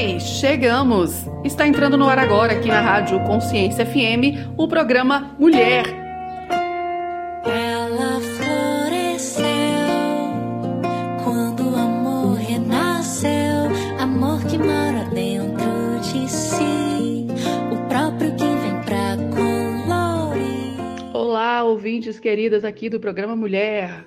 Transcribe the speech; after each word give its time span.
Oi, 0.00 0.20
chegamos! 0.20 1.26
Está 1.44 1.66
entrando 1.66 1.96
no 1.96 2.08
ar 2.08 2.20
agora, 2.20 2.52
aqui 2.52 2.68
na 2.68 2.80
Rádio 2.80 3.18
Consciência 3.24 3.84
FM, 3.84 4.54
o 4.56 4.68
programa 4.68 5.34
Mulher. 5.36 5.86
Ela 7.44 8.20
floresceu 8.20 9.44
quando 11.24 11.72
o 11.72 11.74
amor 11.74 12.36
renasceu, 12.36 13.66
amor 13.98 14.40
que 14.44 14.56
mora 14.56 15.04
dentro 15.12 15.98
de 16.00 16.30
si, 16.30 17.26
o 17.72 17.88
próprio 17.88 18.36
que 18.36 18.44
vem 18.44 18.80
pra 18.84 19.16
colorir. 19.34 20.76
Olá, 21.12 21.64
ouvintes 21.64 22.20
queridas 22.20 22.64
aqui 22.64 22.88
do 22.88 23.00
programa 23.00 23.34
Mulher. 23.34 24.06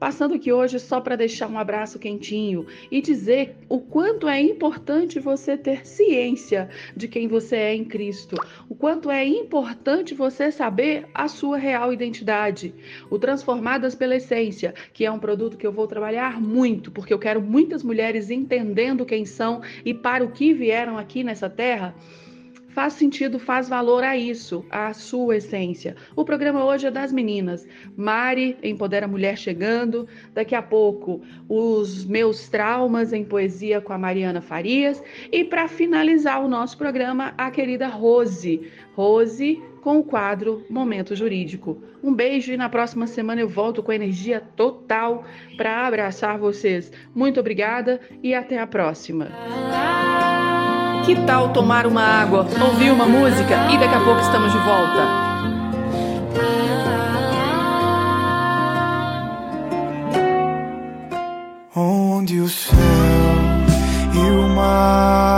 Passando 0.00 0.34
aqui 0.34 0.50
hoje 0.50 0.80
só 0.80 0.98
para 0.98 1.14
deixar 1.14 1.46
um 1.46 1.58
abraço 1.58 1.98
quentinho 1.98 2.66
e 2.90 3.02
dizer 3.02 3.54
o 3.68 3.78
quanto 3.78 4.26
é 4.26 4.40
importante 4.40 5.20
você 5.20 5.58
ter 5.58 5.86
ciência 5.86 6.70
de 6.96 7.06
quem 7.06 7.28
você 7.28 7.56
é 7.56 7.74
em 7.74 7.84
Cristo, 7.84 8.34
o 8.66 8.74
quanto 8.74 9.10
é 9.10 9.26
importante 9.26 10.14
você 10.14 10.50
saber 10.50 11.06
a 11.12 11.28
sua 11.28 11.58
real 11.58 11.92
identidade. 11.92 12.74
O 13.10 13.18
Transformadas 13.18 13.94
pela 13.94 14.16
Essência, 14.16 14.72
que 14.94 15.04
é 15.04 15.12
um 15.12 15.18
produto 15.18 15.58
que 15.58 15.66
eu 15.66 15.72
vou 15.72 15.86
trabalhar 15.86 16.40
muito, 16.40 16.90
porque 16.90 17.12
eu 17.12 17.18
quero 17.18 17.42
muitas 17.42 17.82
mulheres 17.82 18.30
entendendo 18.30 19.04
quem 19.04 19.26
são 19.26 19.60
e 19.84 19.92
para 19.92 20.24
o 20.24 20.30
que 20.30 20.54
vieram 20.54 20.96
aqui 20.96 21.22
nessa 21.22 21.50
terra 21.50 21.94
faz 22.70 22.94
sentido, 22.94 23.38
faz 23.38 23.68
valor 23.68 24.02
a 24.02 24.16
isso, 24.16 24.64
a 24.70 24.92
sua 24.92 25.36
essência. 25.36 25.96
O 26.16 26.24
programa 26.24 26.64
hoje 26.64 26.86
é 26.86 26.90
das 26.90 27.12
meninas. 27.12 27.66
Mari, 27.96 28.56
Empodera 28.62 29.06
Mulher 29.06 29.36
chegando. 29.36 30.08
Daqui 30.32 30.54
a 30.54 30.62
pouco, 30.62 31.20
os 31.48 32.04
meus 32.04 32.48
traumas 32.48 33.12
em 33.12 33.24
poesia 33.24 33.80
com 33.80 33.92
a 33.92 33.98
Mariana 33.98 34.40
Farias. 34.40 35.02
E 35.30 35.44
para 35.44 35.68
finalizar 35.68 36.42
o 36.44 36.48
nosso 36.48 36.76
programa, 36.78 37.34
a 37.36 37.50
querida 37.50 37.88
Rose. 37.88 38.70
Rose 38.94 39.62
com 39.82 39.98
o 39.98 40.04
quadro 40.04 40.64
Momento 40.68 41.16
Jurídico. 41.16 41.82
Um 42.02 42.14
beijo 42.14 42.52
e 42.52 42.56
na 42.56 42.68
próxima 42.68 43.06
semana 43.06 43.40
eu 43.40 43.48
volto 43.48 43.82
com 43.82 43.92
energia 43.92 44.40
total 44.40 45.24
para 45.56 45.86
abraçar 45.86 46.38
vocês. 46.38 46.92
Muito 47.14 47.40
obrigada 47.40 48.00
e 48.22 48.34
até 48.34 48.58
a 48.58 48.66
próxima. 48.66 49.28
Que 51.04 51.16
tal 51.26 51.48
tomar 51.48 51.86
uma 51.86 52.02
água, 52.02 52.46
ouvir 52.60 52.90
uma 52.90 53.06
música 53.06 53.54
e 53.72 53.78
daqui 53.78 53.94
a 53.94 54.00
pouco 54.00 54.20
estamos 54.20 54.52
de 54.52 54.58
volta? 54.58 55.30
Onde 61.74 62.40
o 62.40 62.48
céu 62.48 62.76
e 64.14 64.30
o 64.30 64.48
mar 64.54 65.29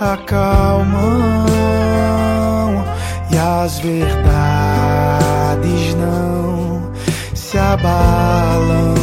acalmam 0.00 1.44
e 3.30 3.36
as 3.36 3.78
verdades 3.78 4.24
não 5.94 6.92
se 7.34 7.58
abalam. 7.58 8.97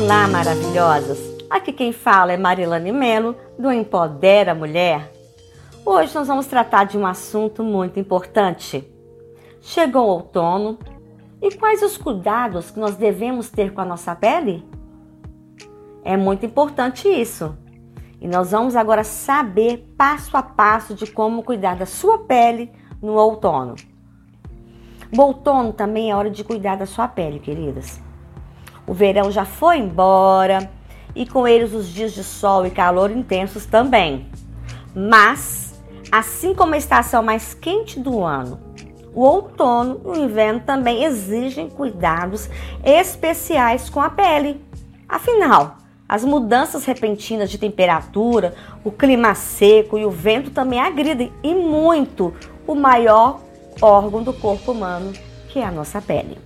Olá, 0.00 0.28
maravilhosas! 0.28 1.18
Aqui 1.50 1.72
quem 1.72 1.92
fala 1.92 2.32
é 2.32 2.36
Marilane 2.36 2.92
Melo, 2.92 3.34
do 3.58 3.72
Empodera 3.72 4.54
Mulher. 4.54 5.12
Hoje 5.84 6.14
nós 6.14 6.28
vamos 6.28 6.46
tratar 6.46 6.84
de 6.84 6.96
um 6.96 7.04
assunto 7.04 7.64
muito 7.64 7.98
importante. 7.98 8.88
Chegou 9.60 10.06
o 10.06 10.10
outono 10.10 10.78
e 11.42 11.52
quais 11.56 11.82
os 11.82 11.98
cuidados 11.98 12.70
que 12.70 12.78
nós 12.78 12.94
devemos 12.94 13.50
ter 13.50 13.74
com 13.74 13.80
a 13.80 13.84
nossa 13.84 14.14
pele? 14.14 14.64
É 16.04 16.16
muito 16.16 16.46
importante 16.46 17.08
isso. 17.08 17.58
E 18.20 18.28
nós 18.28 18.52
vamos 18.52 18.76
agora 18.76 19.02
saber 19.02 19.92
passo 19.98 20.36
a 20.36 20.42
passo 20.44 20.94
de 20.94 21.10
como 21.10 21.42
cuidar 21.42 21.74
da 21.74 21.86
sua 21.86 22.20
pele 22.20 22.70
no 23.02 23.14
outono. 23.14 23.74
O 25.12 25.20
outono 25.20 25.72
também 25.72 26.12
é 26.12 26.14
hora 26.14 26.30
de 26.30 26.44
cuidar 26.44 26.76
da 26.76 26.86
sua 26.86 27.08
pele, 27.08 27.40
queridas. 27.40 28.00
O 28.88 28.94
verão 28.94 29.30
já 29.30 29.44
foi 29.44 29.76
embora 29.76 30.70
e 31.14 31.26
com 31.26 31.46
eles 31.46 31.74
os 31.74 31.88
dias 31.88 32.12
de 32.12 32.24
sol 32.24 32.66
e 32.66 32.70
calor 32.70 33.10
intensos 33.10 33.66
também. 33.66 34.26
Mas, 34.96 35.78
assim 36.10 36.54
como 36.54 36.74
a 36.74 36.78
estação 36.78 37.22
mais 37.22 37.52
quente 37.52 38.00
do 38.00 38.24
ano, 38.24 38.58
o 39.14 39.20
outono 39.20 40.00
e 40.06 40.08
o 40.08 40.16
inverno 40.16 40.60
também 40.60 41.04
exigem 41.04 41.68
cuidados 41.68 42.48
especiais 42.82 43.90
com 43.90 44.00
a 44.00 44.08
pele. 44.08 44.64
Afinal, 45.06 45.76
as 46.08 46.24
mudanças 46.24 46.86
repentinas 46.86 47.50
de 47.50 47.58
temperatura, 47.58 48.54
o 48.82 48.90
clima 48.90 49.34
seco 49.34 49.98
e 49.98 50.06
o 50.06 50.10
vento 50.10 50.50
também 50.50 50.80
agridem 50.80 51.30
e 51.42 51.54
muito 51.54 52.32
o 52.66 52.74
maior 52.74 53.40
órgão 53.82 54.22
do 54.22 54.32
corpo 54.32 54.72
humano, 54.72 55.12
que 55.48 55.58
é 55.58 55.64
a 55.64 55.70
nossa 55.70 56.00
pele. 56.00 56.38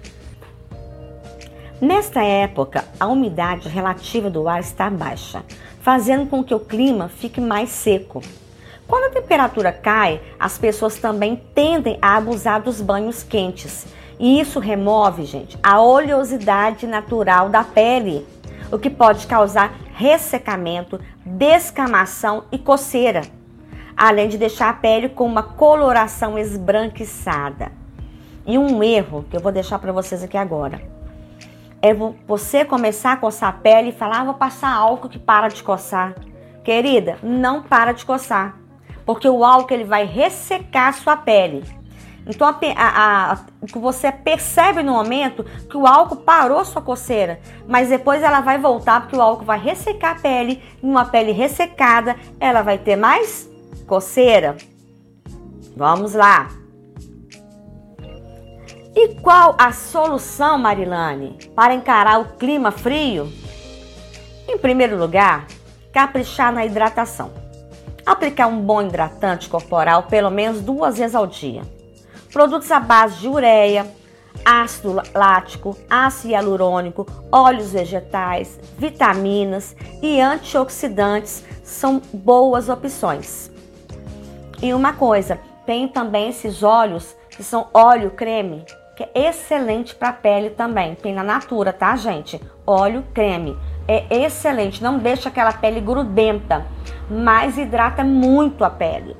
Nesta 1.82 2.22
época, 2.22 2.84
a 3.00 3.08
umidade 3.08 3.68
relativa 3.68 4.30
do 4.30 4.48
ar 4.48 4.60
está 4.60 4.88
baixa, 4.88 5.42
fazendo 5.80 6.30
com 6.30 6.44
que 6.44 6.54
o 6.54 6.60
clima 6.60 7.08
fique 7.08 7.40
mais 7.40 7.70
seco. 7.70 8.22
Quando 8.86 9.06
a 9.06 9.20
temperatura 9.20 9.72
cai, 9.72 10.20
as 10.38 10.56
pessoas 10.56 10.98
também 10.98 11.42
tendem 11.52 11.98
a 12.00 12.16
abusar 12.16 12.62
dos 12.62 12.80
banhos 12.80 13.24
quentes. 13.24 13.84
E 14.16 14.38
isso 14.38 14.60
remove, 14.60 15.24
gente, 15.24 15.58
a 15.60 15.82
oleosidade 15.82 16.86
natural 16.86 17.48
da 17.48 17.64
pele, 17.64 18.24
o 18.70 18.78
que 18.78 18.88
pode 18.88 19.26
causar 19.26 19.74
ressecamento, 19.92 21.00
descamação 21.26 22.44
e 22.52 22.58
coceira, 22.58 23.22
além 23.96 24.28
de 24.28 24.38
deixar 24.38 24.68
a 24.68 24.74
pele 24.74 25.08
com 25.08 25.26
uma 25.26 25.42
coloração 25.42 26.38
esbranquiçada. 26.38 27.72
E 28.46 28.56
um 28.56 28.84
erro 28.84 29.24
que 29.28 29.36
eu 29.36 29.40
vou 29.40 29.50
deixar 29.50 29.80
para 29.80 29.90
vocês 29.90 30.22
aqui 30.22 30.36
agora 30.36 31.01
é 31.82 31.92
você 32.26 32.64
começar 32.64 33.12
a 33.12 33.16
coçar 33.16 33.48
a 33.50 33.52
pele 33.52 33.88
e 33.88 33.92
falar, 33.92 34.20
ah, 34.20 34.24
vou 34.24 34.34
passar 34.34 34.72
álcool 34.72 35.08
que 35.08 35.18
para 35.18 35.48
de 35.48 35.62
coçar. 35.62 36.14
Querida, 36.64 37.18
não 37.22 37.60
para 37.60 37.90
de 37.90 38.06
coçar, 38.06 38.56
porque 39.04 39.28
o 39.28 39.44
álcool 39.44 39.74
ele 39.74 39.84
vai 39.84 40.06
ressecar 40.06 40.88
a 40.88 40.92
sua 40.92 41.16
pele. 41.16 41.64
Então 42.24 42.46
a, 42.46 42.56
a, 42.76 43.32
a, 43.32 43.38
você 43.74 44.12
percebe 44.12 44.80
no 44.84 44.92
momento 44.92 45.42
que 45.68 45.76
o 45.76 45.88
álcool 45.88 46.18
parou 46.18 46.64
sua 46.64 46.80
coceira, 46.80 47.40
mas 47.66 47.88
depois 47.88 48.22
ela 48.22 48.40
vai 48.40 48.58
voltar 48.58 49.00
porque 49.00 49.16
o 49.16 49.20
álcool 49.20 49.44
vai 49.44 49.58
ressecar 49.58 50.12
a 50.12 50.20
pele, 50.20 50.62
e 50.80 50.86
uma 50.86 51.04
pele 51.04 51.32
ressecada, 51.32 52.14
ela 52.38 52.62
vai 52.62 52.78
ter 52.78 52.94
mais 52.94 53.50
coceira. 53.88 54.56
Vamos 55.76 56.14
lá. 56.14 56.61
E 58.94 59.14
qual 59.14 59.54
a 59.58 59.72
solução, 59.72 60.58
Marilane, 60.58 61.38
para 61.56 61.72
encarar 61.72 62.20
o 62.20 62.36
clima 62.36 62.70
frio? 62.70 63.32
Em 64.46 64.58
primeiro 64.58 64.98
lugar, 64.98 65.46
caprichar 65.90 66.52
na 66.52 66.66
hidratação. 66.66 67.32
Aplicar 68.04 68.48
um 68.48 68.60
bom 68.60 68.82
hidratante 68.82 69.48
corporal 69.48 70.02
pelo 70.04 70.28
menos 70.30 70.60
duas 70.60 70.98
vezes 70.98 71.14
ao 71.14 71.26
dia. 71.26 71.62
Produtos 72.30 72.70
à 72.70 72.78
base 72.78 73.20
de 73.20 73.28
ureia, 73.28 73.90
ácido 74.44 75.00
lático, 75.14 75.74
ácido 75.88 76.32
hialurônico, 76.32 77.06
óleos 77.30 77.72
vegetais, 77.72 78.60
vitaminas 78.76 79.74
e 80.02 80.20
antioxidantes 80.20 81.44
são 81.64 82.02
boas 82.12 82.68
opções. 82.68 83.50
E 84.60 84.74
uma 84.74 84.92
coisa, 84.92 85.40
tem 85.64 85.88
também 85.88 86.28
esses 86.28 86.62
óleos 86.62 87.16
que 87.30 87.42
são 87.42 87.68
óleo 87.72 88.10
creme, 88.10 88.64
que 88.96 89.02
é 89.02 89.28
excelente 89.28 89.94
para 89.94 90.10
a 90.10 90.12
pele 90.12 90.50
também. 90.50 90.94
Tem 90.94 91.14
na 91.14 91.22
Natura, 91.22 91.72
tá, 91.72 91.96
gente? 91.96 92.40
Óleo 92.66 93.04
creme. 93.14 93.56
É 93.88 94.24
excelente, 94.24 94.82
não 94.82 94.98
deixa 94.98 95.28
aquela 95.28 95.52
pele 95.52 95.80
grudenta, 95.80 96.64
mas 97.10 97.58
hidrata 97.58 98.04
muito 98.04 98.64
a 98.64 98.70
pele. 98.70 99.16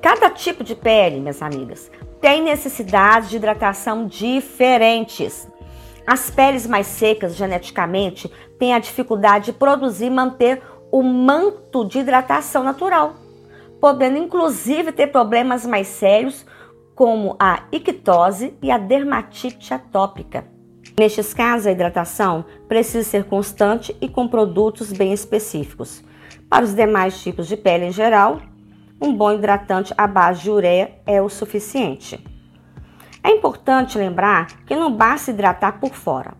Cada 0.00 0.30
tipo 0.30 0.62
de 0.62 0.74
pele, 0.74 1.20
minhas 1.20 1.42
amigas, 1.42 1.90
tem 2.20 2.42
necessidades 2.42 3.30
de 3.30 3.36
hidratação 3.36 4.06
diferentes. 4.06 5.48
As 6.06 6.30
peles 6.30 6.66
mais 6.66 6.86
secas, 6.86 7.34
geneticamente, 7.34 8.30
têm 8.58 8.74
a 8.74 8.78
dificuldade 8.78 9.46
de 9.46 9.52
produzir 9.52 10.06
e 10.06 10.10
manter 10.10 10.62
o 10.90 11.02
manto 11.02 11.84
de 11.84 12.00
hidratação 12.00 12.62
natural, 12.62 13.14
podendo 13.80 14.18
inclusive 14.18 14.92
ter 14.92 15.08
problemas 15.08 15.64
mais 15.64 15.88
sérios 15.88 16.44
como 16.94 17.36
a 17.38 17.64
ictose 17.72 18.54
e 18.62 18.70
a 18.70 18.78
dermatite 18.78 19.72
atópica. 19.72 20.44
Nestes 20.98 21.32
casos, 21.32 21.66
a 21.66 21.72
hidratação 21.72 22.44
precisa 22.68 23.08
ser 23.08 23.24
constante 23.24 23.96
e 24.00 24.08
com 24.08 24.28
produtos 24.28 24.92
bem 24.92 25.12
específicos. 25.12 26.04
Para 26.48 26.64
os 26.64 26.74
demais 26.74 27.22
tipos 27.22 27.48
de 27.48 27.56
pele 27.56 27.86
em 27.86 27.92
geral, 27.92 28.40
um 29.00 29.14
bom 29.14 29.32
hidratante 29.32 29.94
à 29.96 30.06
base 30.06 30.42
de 30.42 30.50
ureia 30.50 30.92
é 31.06 31.20
o 31.20 31.28
suficiente. 31.28 32.22
É 33.24 33.30
importante 33.30 33.96
lembrar 33.96 34.64
que 34.64 34.76
não 34.76 34.92
basta 34.92 35.30
hidratar 35.30 35.80
por 35.80 35.94
fora. 35.94 36.34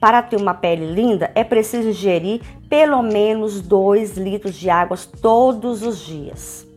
Para 0.00 0.22
ter 0.22 0.36
uma 0.36 0.54
pele 0.54 0.86
linda, 0.86 1.30
é 1.34 1.42
preciso 1.42 1.88
ingerir 1.88 2.40
pelo 2.68 3.02
menos 3.02 3.60
2 3.60 4.16
litros 4.16 4.54
de 4.54 4.70
água 4.70 4.96
todos 5.20 5.82
os 5.82 5.98
dias. 5.98 6.67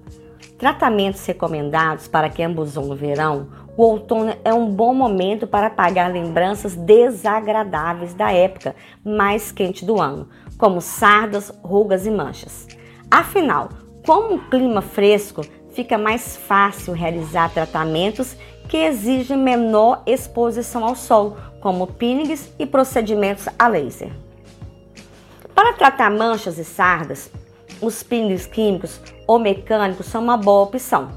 Tratamentos 0.62 1.26
recomendados 1.26 2.08
para 2.08 2.30
quem 2.30 2.46
abusou 2.46 2.86
no 2.86 2.96
verão, 2.96 3.48
o 3.76 3.82
outono 3.82 4.36
é 4.46 4.54
um 4.54 4.70
bom 4.70 4.94
momento 4.94 5.48
para 5.48 5.66
apagar 5.66 6.14
lembranças 6.14 6.76
desagradáveis 6.76 8.14
da 8.14 8.32
época 8.32 8.76
mais 9.04 9.52
quente 9.52 9.84
do 9.84 10.00
ano, 10.00 10.30
como 10.60 10.80
sardas, 10.80 11.52
rugas 11.64 12.06
e 12.06 12.12
manchas. 12.12 12.68
Afinal, 13.10 13.70
como 14.06 14.36
o 14.36 14.50
clima 14.52 14.84
fresco, 14.84 15.42
fica 15.72 15.98
mais 15.98 16.38
fácil 16.38 16.94
realizar 16.94 17.50
tratamentos 17.50 18.38
que 18.70 18.78
exigem 18.78 19.38
menor 19.38 20.04
exposição 20.06 20.86
ao 20.86 20.96
sol, 20.96 21.38
como 21.60 21.88
peelings 21.88 22.54
e 22.60 22.68
procedimentos 22.68 23.48
a 23.58 23.68
laser. 23.68 24.12
Para 25.56 25.74
tratar 25.74 26.12
manchas 26.12 26.60
e 26.60 26.64
sardas, 26.64 27.32
os 27.82 28.04
peelings 28.04 28.46
químicos 28.46 29.02
ou 29.32 29.40
mecânicos 29.40 30.08
são 30.08 30.22
uma 30.22 30.36
boa 30.36 30.64
opção. 30.64 31.08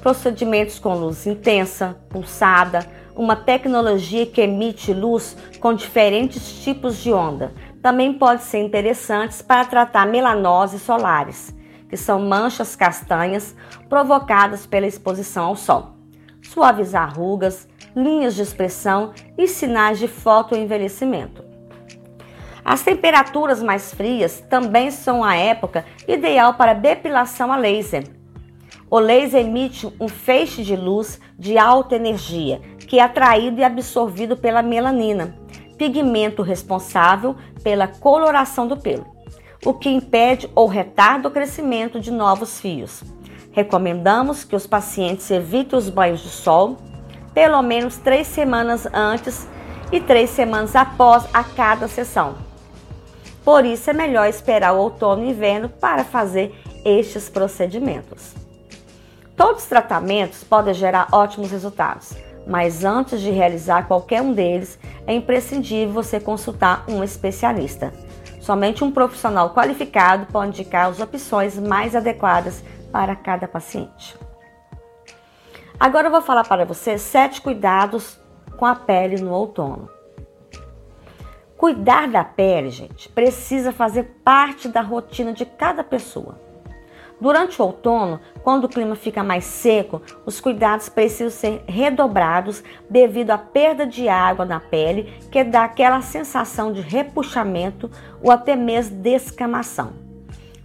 Procedimentos 0.00 0.78
com 0.78 0.94
luz 0.94 1.26
intensa, 1.26 1.94
pulsada, 2.08 2.86
uma 3.14 3.36
tecnologia 3.36 4.24
que 4.24 4.40
emite 4.40 4.94
luz 4.94 5.36
com 5.60 5.74
diferentes 5.74 6.62
tipos 6.62 6.96
de 6.96 7.12
onda, 7.12 7.52
também 7.82 8.14
podem 8.14 8.42
ser 8.42 8.60
interessantes 8.60 9.42
para 9.42 9.66
tratar 9.66 10.06
melanoses 10.06 10.80
solares, 10.80 11.54
que 11.86 11.98
são 11.98 12.18
manchas 12.18 12.74
castanhas 12.74 13.54
provocadas 13.90 14.64
pela 14.64 14.86
exposição 14.86 15.48
ao 15.48 15.56
sol. 15.56 15.90
Suavizar 16.40 17.14
rugas, 17.14 17.68
linhas 17.94 18.34
de 18.34 18.40
expressão 18.40 19.12
e 19.36 19.46
sinais 19.46 19.98
de 19.98 20.08
fotoenvelhecimento. 20.08 21.49
As 22.70 22.82
temperaturas 22.82 23.60
mais 23.60 23.92
frias 23.92 24.44
também 24.48 24.92
são 24.92 25.24
a 25.24 25.34
época 25.34 25.84
ideal 26.06 26.54
para 26.54 26.72
depilação 26.72 27.52
a 27.52 27.56
laser. 27.56 28.04
O 28.88 29.00
laser 29.00 29.44
emite 29.44 29.92
um 29.98 30.06
feixe 30.06 30.62
de 30.62 30.76
luz 30.76 31.20
de 31.36 31.58
alta 31.58 31.96
energia, 31.96 32.60
que 32.86 33.00
é 33.00 33.02
atraído 33.02 33.58
e 33.58 33.64
absorvido 33.64 34.36
pela 34.36 34.62
melanina, 34.62 35.36
pigmento 35.76 36.42
responsável 36.42 37.34
pela 37.60 37.88
coloração 37.88 38.68
do 38.68 38.76
pelo, 38.76 39.04
o 39.66 39.74
que 39.74 39.88
impede 39.88 40.48
ou 40.54 40.68
retarda 40.68 41.26
o 41.26 41.32
crescimento 41.32 41.98
de 41.98 42.12
novos 42.12 42.60
fios. 42.60 43.02
Recomendamos 43.50 44.44
que 44.44 44.54
os 44.54 44.64
pacientes 44.64 45.28
evitem 45.28 45.76
os 45.76 45.90
banhos 45.90 46.20
de 46.20 46.28
sol 46.28 46.76
pelo 47.34 47.60
menos 47.62 47.96
três 47.96 48.28
semanas 48.28 48.86
antes 48.94 49.48
e 49.90 49.98
três 49.98 50.30
semanas 50.30 50.76
após 50.76 51.24
a 51.34 51.42
cada 51.42 51.88
sessão 51.88 52.48
por 53.50 53.64
isso 53.64 53.90
é 53.90 53.92
melhor 53.92 54.28
esperar 54.28 54.72
o 54.72 54.78
outono 54.78 55.24
e 55.24 55.30
inverno 55.30 55.68
para 55.68 56.04
fazer 56.04 56.54
estes 56.84 57.28
procedimentos. 57.28 58.32
Todos 59.36 59.64
os 59.64 59.68
tratamentos 59.68 60.44
podem 60.44 60.72
gerar 60.72 61.08
ótimos 61.10 61.50
resultados, 61.50 62.14
mas 62.46 62.84
antes 62.84 63.20
de 63.20 63.28
realizar 63.32 63.88
qualquer 63.88 64.22
um 64.22 64.32
deles, 64.32 64.78
é 65.04 65.12
imprescindível 65.12 65.92
você 65.92 66.20
consultar 66.20 66.84
um 66.86 67.02
especialista. 67.02 67.92
Somente 68.40 68.84
um 68.84 68.92
profissional 68.92 69.52
qualificado 69.52 70.26
pode 70.26 70.50
indicar 70.50 70.88
as 70.88 71.00
opções 71.00 71.58
mais 71.58 71.96
adequadas 71.96 72.62
para 72.92 73.16
cada 73.16 73.48
paciente. 73.48 74.16
Agora 75.78 76.06
eu 76.06 76.12
vou 76.12 76.22
falar 76.22 76.44
para 76.44 76.64
você 76.64 76.96
sete 76.98 77.40
cuidados 77.42 78.16
com 78.56 78.64
a 78.64 78.76
pele 78.76 79.20
no 79.20 79.32
outono. 79.32 79.90
Cuidar 81.60 82.08
da 82.08 82.24
pele, 82.24 82.70
gente, 82.70 83.06
precisa 83.10 83.70
fazer 83.70 84.14
parte 84.24 84.66
da 84.66 84.80
rotina 84.80 85.30
de 85.34 85.44
cada 85.44 85.84
pessoa. 85.84 86.40
Durante 87.20 87.60
o 87.60 87.66
outono, 87.66 88.18
quando 88.42 88.64
o 88.64 88.68
clima 88.68 88.96
fica 88.96 89.22
mais 89.22 89.44
seco, 89.44 90.00
os 90.24 90.40
cuidados 90.40 90.88
precisam 90.88 91.28
ser 91.28 91.62
redobrados 91.66 92.64
devido 92.88 93.32
à 93.32 93.36
perda 93.36 93.86
de 93.86 94.08
água 94.08 94.46
na 94.46 94.58
pele, 94.58 95.12
que 95.30 95.44
dá 95.44 95.64
aquela 95.64 96.00
sensação 96.00 96.72
de 96.72 96.80
repuxamento 96.80 97.90
ou 98.22 98.30
até 98.30 98.56
mesmo 98.56 98.96
descamação. 98.96 99.92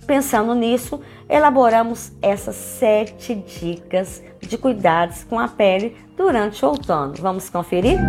Pensando 0.07 0.55
nisso, 0.55 1.01
elaboramos 1.27 2.13
essas 2.21 2.55
sete 2.55 3.35
dicas 3.35 4.23
de 4.39 4.57
cuidados 4.57 5.25
com 5.25 5.37
a 5.37 5.49
pele 5.49 5.97
durante 6.15 6.63
o 6.63 6.69
outono. 6.69 7.15
Vamos 7.19 7.49
conferir? 7.49 7.99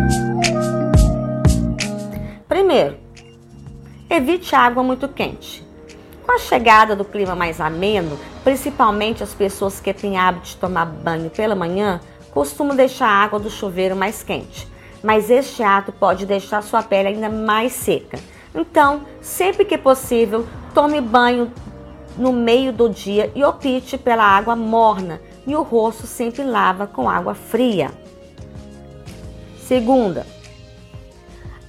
Primeiro, 2.57 2.97
evite 4.09 4.55
água 4.55 4.81
muito 4.81 5.07
quente. 5.07 5.63
Com 6.25 6.31
a 6.31 6.39
chegada 6.39 6.95
do 6.95 7.05
clima 7.05 7.35
mais 7.35 7.61
ameno, 7.61 8.17
principalmente 8.43 9.21
as 9.21 9.31
pessoas 9.31 9.79
que 9.79 9.93
têm 9.93 10.17
hábito 10.17 10.47
de 10.47 10.55
tomar 10.55 10.87
banho 10.87 11.29
pela 11.29 11.53
manhã, 11.53 12.01
costumam 12.31 12.75
deixar 12.75 13.09
a 13.09 13.23
água 13.23 13.37
do 13.37 13.47
chuveiro 13.47 13.95
mais 13.95 14.23
quente, 14.23 14.67
mas 15.03 15.29
este 15.29 15.61
ato 15.61 15.91
pode 15.91 16.25
deixar 16.25 16.63
sua 16.63 16.81
pele 16.81 17.09
ainda 17.09 17.29
mais 17.29 17.73
seca. 17.73 18.17
Então, 18.55 19.01
sempre 19.21 19.63
que 19.63 19.77
possível, 19.77 20.43
tome 20.73 20.99
banho 20.99 21.53
no 22.17 22.33
meio 22.33 22.73
do 22.73 22.89
dia 22.89 23.31
e 23.35 23.43
opte 23.43 23.99
pela 23.99 24.23
água 24.23 24.55
morna 24.55 25.21
e 25.45 25.55
o 25.55 25.61
rosto 25.61 26.07
sempre 26.07 26.41
lava 26.43 26.87
com 26.87 27.07
água 27.07 27.35
fria. 27.35 27.91
Segunda, 29.59 30.25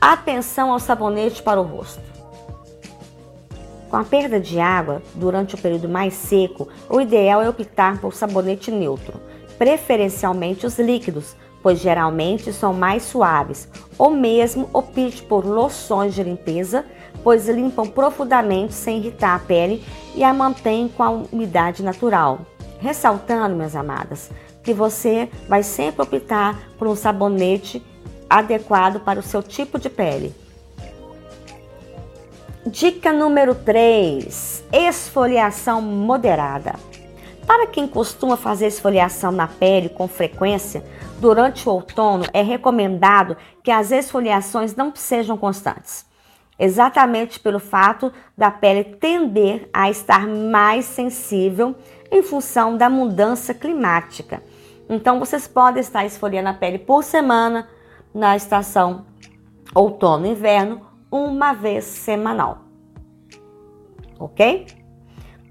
atenção 0.01 0.73
ao 0.73 0.79
sabonete 0.79 1.43
para 1.43 1.61
o 1.61 1.65
rosto. 1.65 2.03
Com 3.91 3.97
a 3.97 4.05
perda 4.05 4.39
de 4.39 4.61
água 4.61 5.03
durante 5.15 5.55
o 5.55 5.59
período 5.59 5.89
mais 5.89 6.15
seco, 6.15 6.69
o 6.89 7.01
ideal 7.01 7.41
é 7.41 7.49
optar 7.49 8.01
por 8.01 8.15
sabonete 8.15 8.71
neutro, 8.71 9.15
preferencialmente 9.57 10.67
os 10.67 10.79
líquidos, 10.79 11.35
pois 11.63 11.81
geralmente 11.81 12.53
são 12.53 12.73
mais 12.73 13.03
suaves, 13.03 13.69
ou 13.97 14.11
mesmo 14.11 14.69
opte 14.73 15.23
por 15.23 15.45
loções 15.45 16.15
de 16.15 16.23
limpeza, 16.23 16.85
pois 17.25 17.49
limpam 17.49 17.87
profundamente 17.87 18.75
sem 18.75 18.99
irritar 18.99 19.35
a 19.35 19.39
pele 19.39 19.83
e 20.15 20.23
a 20.23 20.33
mantêm 20.33 20.89
com 20.89 21.03
a 21.03 21.11
umidade 21.11 21.83
natural. 21.83 22.41
Ressaltando, 22.79 23.57
minhas 23.57 23.75
amadas, 23.75 24.31
que 24.63 24.73
você 24.73 25.29
vai 25.49 25.63
sempre 25.63 26.03
optar 26.03 26.61
por 26.79 26.87
um 26.87 26.95
sabonete 26.95 27.85
adequado 28.29 29.01
para 29.01 29.21
o 29.21 29.23
seu 29.23 29.43
tipo 29.43 29.79
de 29.79 29.89
pele. 29.89 30.35
Dica 32.67 33.13
número 33.13 33.55
3: 33.55 34.65
esfoliação 34.73 35.81
moderada. 35.81 36.75
Para 37.47 37.67
quem 37.67 37.89
costuma 37.89 38.37
fazer 38.37 38.67
esfoliação 38.67 39.33
na 39.33 39.49
pele 39.49 39.89
com 39.89 40.07
frequência, 40.07 40.85
durante 41.19 41.67
o 41.67 41.73
outono 41.73 42.27
é 42.35 42.43
recomendado 42.43 43.39
que 43.65 43.71
as 43.71 43.91
esfoliações 43.91 44.77
não 44.77 44.95
sejam 44.95 45.35
constantes, 45.35 46.05
exatamente 46.59 47.41
pelo 47.41 47.59
fato 47.59 48.13
da 48.37 48.51
pele 48.51 48.85
tender 48.85 49.67
a 49.73 49.89
estar 49.89 50.27
mais 50.27 50.85
sensível 50.85 51.75
em 52.13 52.23
função 52.23 52.77
da 52.77 52.91
mudança 52.91 53.55
climática. 53.55 54.43
Então, 54.87 55.19
vocês 55.19 55.49
podem 55.49 55.81
estar 55.81 56.05
esfoliando 56.05 56.51
a 56.51 56.55
pele 56.55 56.79
por 56.79 57.03
semana 57.03 57.67
na 58.15 58.37
estação 58.37 59.07
outono-inverno 59.75 60.83
uma 61.11 61.53
vez 61.53 61.85
semanal. 61.85 62.65
Ok? 64.19 64.67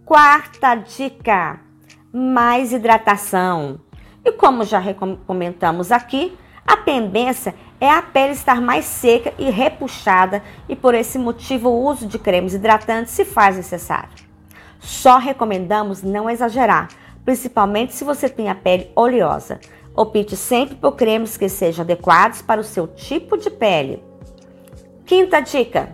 Quarta 0.05 0.75
dica: 0.75 1.59
mais 2.11 2.71
hidratação. 2.71 3.79
E 4.23 4.31
como 4.31 4.63
já 4.63 4.81
comentamos 5.25 5.91
aqui, 5.91 6.37
a 6.65 6.75
tendência 6.75 7.55
é 7.79 7.89
a 7.89 8.01
pele 8.01 8.33
estar 8.33 8.59
mais 8.59 8.85
seca 8.85 9.33
e 9.37 9.49
repuxada, 9.49 10.43
e 10.67 10.75
por 10.75 10.93
esse 10.93 11.17
motivo 11.17 11.69
o 11.69 11.85
uso 11.85 12.07
de 12.07 12.19
cremes 12.19 12.53
hidratantes 12.53 13.13
se 13.13 13.23
faz 13.23 13.55
necessário. 13.55 14.27
Só 14.79 15.17
recomendamos 15.17 16.03
não 16.03 16.29
exagerar, 16.29 16.89
principalmente 17.23 17.93
se 17.93 18.03
você 18.03 18.27
tem 18.27 18.49
a 18.49 18.55
pele 18.55 18.91
oleosa. 18.95 19.59
Opte 19.97 20.37
sempre 20.37 20.75
por 20.75 20.91
cremes 20.91 21.37
que 21.37 21.49
sejam 21.49 21.81
adequados 21.81 22.43
para 22.43 22.61
o 22.61 22.63
seu 22.63 22.85
tipo 22.85 23.35
de 23.35 23.49
pele. 23.49 24.03
Quinta 25.07 25.39
dica: 25.39 25.89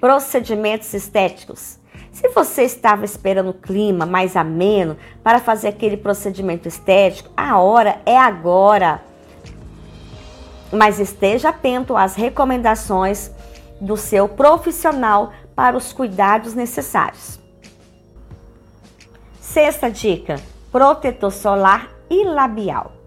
procedimentos 0.00 0.94
estéticos. 0.94 1.78
Se 2.10 2.26
você 2.30 2.62
estava 2.62 3.04
esperando 3.04 3.50
o 3.50 3.54
clima 3.54 4.06
mais 4.06 4.34
ameno 4.34 4.96
para 5.22 5.40
fazer 5.40 5.68
aquele 5.68 5.98
procedimento 5.98 6.66
estético, 6.66 7.28
a 7.36 7.58
hora 7.58 8.00
é 8.06 8.16
agora. 8.16 9.02
Mas 10.72 10.98
esteja 10.98 11.50
atento 11.50 11.98
às 11.98 12.14
recomendações 12.14 13.30
do 13.78 13.96
seu 13.96 14.26
profissional 14.26 15.32
para 15.54 15.76
os 15.76 15.92
cuidados 15.92 16.54
necessários. 16.54 17.38
Sexta 19.38 19.90
dica: 19.90 20.40
protetor 20.72 21.30
solar 21.30 21.90
e 22.08 22.24
labial. 22.24 23.03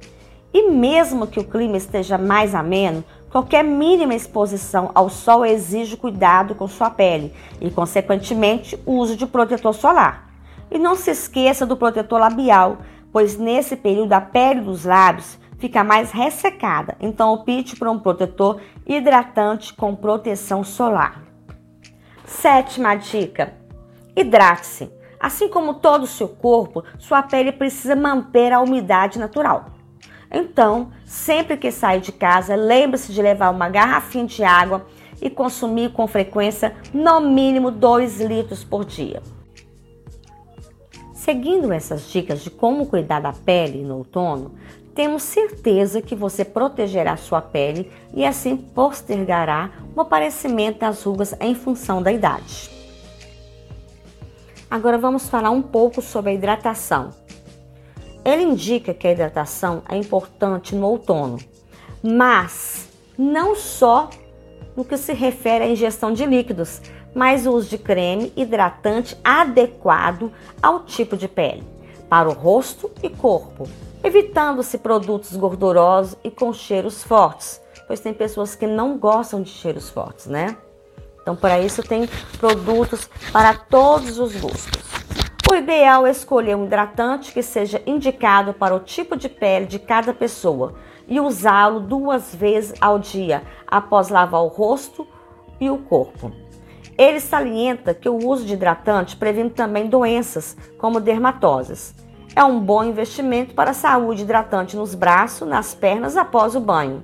E 0.54 0.70
mesmo 0.70 1.28
que 1.28 1.40
o 1.40 1.44
clima 1.44 1.78
esteja 1.78 2.18
mais 2.18 2.56
ameno, 2.56 3.04
Qualquer 3.30 3.62
mínima 3.62 4.16
exposição 4.16 4.90
ao 4.96 5.10
sol 5.10 5.46
exige 5.46 5.98
cuidado 5.98 6.56
com 6.56 6.68
sua 6.68 6.90
pele 6.90 7.34
e, 7.60 7.70
consequentemente, 7.70 8.80
o 8.86 8.94
uso 8.94 9.18
de 9.18 9.28
protetor 9.28 9.74
solar. 9.74 10.30
E 10.72 10.80
não 10.80 10.96
se 10.96 11.12
esqueça 11.12 11.66
do 11.66 11.76
protetor 11.76 12.20
labial, 12.20 12.78
pois 13.12 13.38
nesse 13.38 13.76
período 13.76 14.14
a 14.14 14.22
pele 14.22 14.62
dos 14.62 14.86
lábios 14.86 15.38
fica 15.58 15.84
mais 15.84 16.12
ressecada, 16.12 16.96
então 17.00 17.34
opte 17.34 17.76
por 17.76 17.88
um 17.88 18.00
protetor 18.00 18.62
hidratante 18.86 19.74
com 19.74 19.96
proteção 19.96 20.64
solar. 20.64 21.22
Sétima 22.26 22.96
dica: 22.96 23.54
hidrate-se. 24.16 24.90
Assim 25.20 25.50
como 25.50 25.76
todo 25.76 26.04
o 26.04 26.08
seu 26.08 26.28
corpo, 26.28 26.84
sua 26.98 27.24
pele 27.24 27.52
precisa 27.52 27.96
manter 27.96 28.54
a 28.54 28.62
umidade 28.62 29.20
natural. 29.20 29.77
Então, 30.32 30.92
sempre 31.06 31.58
que 31.58 31.72
sair 31.72 32.02
de 32.02 32.12
casa, 32.12 32.56
lembre-se 32.56 33.12
de 33.14 33.22
levar 33.22 33.50
uma 33.50 33.70
garrafinha 33.70 34.26
de 34.26 34.44
água 34.44 34.86
e 35.22 35.30
consumir 35.30 35.92
com 35.92 36.08
frequência 36.08 36.76
no 36.94 37.20
mínimo 37.20 37.72
2 37.72 38.22
litros 38.22 38.64
por 38.64 38.86
dia. 38.86 39.22
Seguindo 41.14 41.74
essas 41.74 42.10
dicas 42.10 42.42
de 42.42 42.50
como 42.50 42.86
cuidar 42.86 43.20
da 43.20 43.34
pele 43.34 43.84
no 43.84 43.98
outono, 43.98 44.54
temos 44.94 45.24
certeza 45.24 46.02
que 46.02 46.16
você 46.16 46.44
protegerá 46.44 47.16
sua 47.18 47.42
pele 47.42 47.92
e 48.14 48.26
assim 48.26 48.58
postergará 48.58 49.72
o 49.96 50.02
aparecimento 50.02 50.80
das 50.80 51.04
rugas 51.04 51.36
em 51.40 51.54
função 51.54 52.02
da 52.02 52.12
idade. 52.12 52.70
Agora 54.70 54.98
vamos 54.98 55.30
falar 55.30 55.52
um 55.52 55.62
pouco 55.62 56.02
sobre 56.02 56.32
a 56.32 56.34
hidratação. 56.34 57.12
Ele 58.28 58.44
indica 58.44 58.94
que 58.94 59.08
a 59.08 59.12
hidratação 59.14 59.84
é 59.88 59.96
importante 59.96 60.76
no 60.76 60.88
outono, 60.88 61.40
mas 62.04 62.90
não 63.18 63.56
só 63.56 64.10
no 64.76 64.84
que 64.84 64.98
se 64.98 65.14
refere 65.14 65.64
à 65.64 65.70
ingestão 65.70 66.12
de 66.12 66.26
líquidos, 66.26 66.82
mas 67.16 67.48
o 67.48 67.52
uso 67.54 67.70
de 67.70 67.78
creme 67.78 68.34
hidratante 68.36 69.18
adequado 69.24 70.30
ao 70.62 70.82
tipo 70.84 71.16
de 71.16 71.30
pele, 71.30 71.64
para 72.10 72.28
o 72.28 72.34
rosto 72.34 72.92
e 73.02 73.10
corpo, 73.10 73.66
evitando-se 74.04 74.78
produtos 74.78 75.34
gordurosos 75.38 76.18
e 76.22 76.30
com 76.30 76.52
cheiros 76.52 77.02
fortes, 77.02 77.62
pois 77.88 78.02
tem 78.02 78.14
pessoas 78.14 78.56
que 78.56 78.68
não 78.68 78.98
gostam 78.98 79.42
de 79.42 79.50
cheiros 79.50 79.90
fortes, 79.90 80.26
né? 80.26 80.58
Então, 81.22 81.34
para 81.34 81.62
isso, 81.62 81.82
tem 81.82 82.10
produtos 82.38 83.10
para 83.32 83.54
todos 83.54 84.20
os 84.20 84.36
gostos. 84.36 84.97
O 85.50 85.56
ideal 85.56 86.06
é 86.06 86.12
escolher 86.12 86.56
um 86.56 86.66
hidratante 86.66 87.32
que 87.32 87.42
seja 87.42 87.82
indicado 87.86 88.54
para 88.54 88.76
o 88.76 88.82
tipo 88.82 89.16
de 89.16 89.30
pele 89.30 89.66
de 89.66 89.80
cada 89.80 90.14
pessoa 90.14 90.76
e 91.08 91.22
usá-lo 91.22 91.80
duas 91.80 92.36
vezes 92.36 92.74
ao 92.82 93.00
dia 93.00 93.42
após 93.66 94.10
lavar 94.10 94.42
o 94.42 94.48
rosto 94.48 95.08
e 95.60 95.70
o 95.70 95.78
corpo. 95.78 96.34
Ele 96.98 97.20
salienta 97.22 97.94
que 97.94 98.10
o 98.10 98.18
uso 98.18 98.46
de 98.46 98.56
hidratante 98.56 99.16
previne 99.16 99.50
também 99.50 99.88
doenças 99.88 100.58
como 100.78 101.00
dermatoses. 101.00 101.96
É 102.36 102.44
um 102.44 102.60
bom 102.60 102.84
investimento 102.84 103.56
para 103.56 103.72
a 103.72 103.74
saúde 103.74 104.24
hidratante 104.24 104.76
nos 104.76 104.94
braços, 104.94 105.48
nas 105.48 105.74
pernas 105.74 106.18
após 106.18 106.56
o 106.56 106.60
banho. 106.60 107.04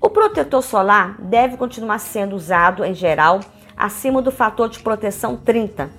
O 0.00 0.08
protetor 0.08 0.62
solar 0.62 1.20
deve 1.20 1.56
continuar 1.56 1.98
sendo 1.98 2.34
usado 2.34 2.84
em 2.84 2.94
geral 2.94 3.40
acima 3.76 4.22
do 4.22 4.30
fator 4.30 4.68
de 4.68 4.78
proteção 4.78 5.36
30, 5.36 5.90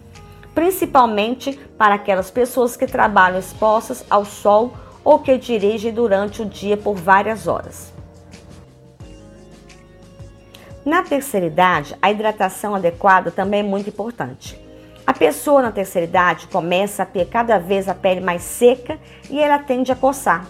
principalmente 0.56 1.60
para 1.78 1.96
aquelas 1.96 2.32
pessoas 2.32 2.78
que 2.78 2.88
trabalham 2.88 3.38
expostas 3.38 4.06
ao 4.10 4.24
sol 4.24 4.74
ou 5.04 5.20
que 5.20 5.38
dirigem 5.38 5.94
durante 5.94 6.42
o 6.42 6.46
dia 6.46 6.78
por 6.78 6.96
várias 6.96 7.46
horas. 7.46 7.94
Na 10.86 11.04
terceira 11.04 11.48
idade, 11.48 11.96
a 12.02 12.10
hidratação 12.10 12.74
adequada 12.74 13.30
também 13.32 13.60
é 13.60 13.64
muito 13.64 13.90
importante. 13.90 14.60
A 15.06 15.14
pessoa 15.14 15.62
na 15.62 15.72
terceira 15.72 16.08
idade 16.08 16.48
começa 16.48 17.04
a 17.04 17.06
ter 17.06 17.28
cada 17.28 17.60
vez 17.60 17.90
a 17.90 17.94
pele 17.94 18.22
mais 18.22 18.42
seca 18.42 18.98
e 19.30 19.40
ela 19.40 19.60
tende 19.60 19.92
a 19.92 19.96
coçar. 19.96 20.48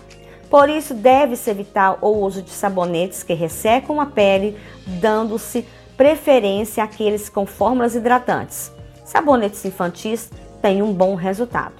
Por 0.49 0.69
isso, 0.69 0.93
deve-se 0.93 1.49
evitar 1.49 1.97
o 2.01 2.09
uso 2.09 2.41
de 2.41 2.51
sabonetes 2.51 3.23
que 3.23 3.33
ressecam 3.33 3.99
a 3.99 4.05
pele, 4.05 4.57
dando-se 4.85 5.65
preferência 5.97 6.83
àqueles 6.83 7.27
com 7.27 7.45
fórmulas 7.45 7.95
hidratantes. 7.95 8.74
Sabonetes 9.05 9.63
infantis 9.63 10.29
têm 10.61 10.81
um 10.81 10.91
bom 10.91 11.15
resultado. 11.15 11.75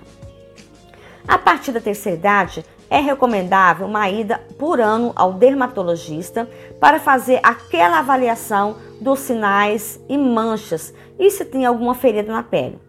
A 1.28 1.38
partir 1.38 1.72
da 1.72 1.82
terceira 1.82 2.18
idade, 2.18 2.64
é 2.88 3.00
recomendável 3.00 3.88
uma 3.88 4.08
ida 4.08 4.40
por 4.60 4.80
ano 4.80 5.12
ao 5.16 5.34
dermatologista 5.34 6.48
para 6.80 7.00
fazer 7.00 7.40
aquela 7.42 8.00
avaliação 8.00 8.78
dos 9.02 9.20
sinais 9.20 10.00
e 10.08 10.16
manchas 10.18 10.94
e 11.18 11.30
se 11.32 11.44
tem 11.44 11.66
alguma 11.66 11.96
ferida 11.96 12.32
na 12.32 12.44
pele. 12.44 12.80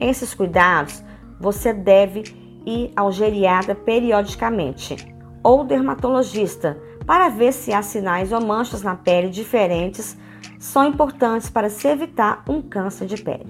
Esses 0.00 0.34
cuidados 0.34 1.02
você 1.40 1.72
deve 1.72 2.24
ir 2.66 2.92
ao 2.96 3.12
geriatra 3.12 3.74
periodicamente 3.74 4.96
ou 5.44 5.62
dermatologista 5.62 6.76
para 7.06 7.28
ver 7.28 7.52
se 7.52 7.72
há 7.72 7.80
sinais 7.82 8.32
ou 8.32 8.40
manchas 8.40 8.82
na 8.82 8.96
pele 8.96 9.28
diferentes 9.28 10.18
são 10.66 10.84
importantes 10.84 11.48
para 11.48 11.70
se 11.70 11.86
evitar 11.86 12.42
um 12.48 12.60
câncer 12.60 13.06
de 13.06 13.22
pele. 13.22 13.46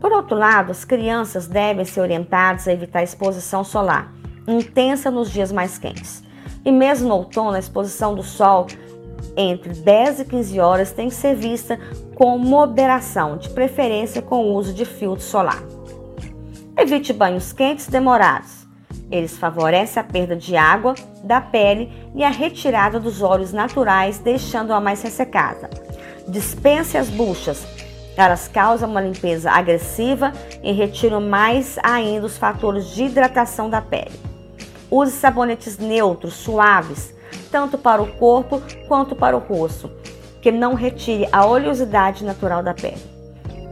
Por 0.00 0.12
outro 0.12 0.36
lado, 0.36 0.70
as 0.70 0.84
crianças 0.84 1.46
devem 1.46 1.84
ser 1.84 2.00
orientadas 2.00 2.66
a 2.66 2.72
evitar 2.72 3.00
a 3.00 3.04
exposição 3.04 3.62
solar 3.62 4.12
intensa 4.46 5.10
nos 5.10 5.30
dias 5.30 5.52
mais 5.52 5.78
quentes. 5.78 6.22
E 6.64 6.72
mesmo 6.72 7.08
no 7.08 7.14
outono, 7.16 7.56
a 7.56 7.58
exposição 7.58 8.14
do 8.14 8.22
sol 8.22 8.66
entre 9.36 9.74
10 9.74 10.20
e 10.20 10.24
15 10.24 10.60
horas 10.60 10.92
tem 10.92 11.08
que 11.08 11.14
ser 11.14 11.34
vista 11.34 11.78
com 12.14 12.38
moderação, 12.38 13.36
de 13.36 13.50
preferência 13.50 14.22
com 14.22 14.46
o 14.46 14.54
uso 14.54 14.72
de 14.72 14.84
filtro 14.84 15.22
solar. 15.22 15.62
Evite 16.76 17.12
banhos 17.12 17.52
quentes 17.52 17.86
demorados. 17.86 18.57
Eles 19.10 19.36
favorecem 19.36 20.00
a 20.00 20.04
perda 20.04 20.36
de 20.36 20.56
água 20.56 20.94
da 21.24 21.40
pele 21.40 21.90
e 22.14 22.22
a 22.22 22.30
retirada 22.30 23.00
dos 23.00 23.22
óleos 23.22 23.52
naturais, 23.52 24.18
deixando-a 24.18 24.80
mais 24.80 25.02
ressecada. 25.02 25.70
Dispense 26.28 26.96
as 26.98 27.08
buchas 27.08 27.66
elas 28.18 28.48
causam 28.48 28.90
uma 28.90 29.00
limpeza 29.00 29.48
agressiva 29.48 30.32
e 30.60 30.72
retiram 30.72 31.20
mais 31.20 31.78
ainda 31.84 32.26
os 32.26 32.36
fatores 32.36 32.88
de 32.88 33.04
hidratação 33.04 33.70
da 33.70 33.80
pele. 33.80 34.18
Use 34.90 35.12
sabonetes 35.12 35.78
neutros, 35.78 36.34
suaves, 36.34 37.14
tanto 37.52 37.78
para 37.78 38.02
o 38.02 38.12
corpo 38.14 38.60
quanto 38.88 39.14
para 39.14 39.36
o 39.36 39.38
rosto, 39.38 39.88
que 40.42 40.50
não 40.50 40.74
retire 40.74 41.28
a 41.30 41.46
oleosidade 41.46 42.24
natural 42.24 42.60
da 42.60 42.74
pele. 42.74 43.00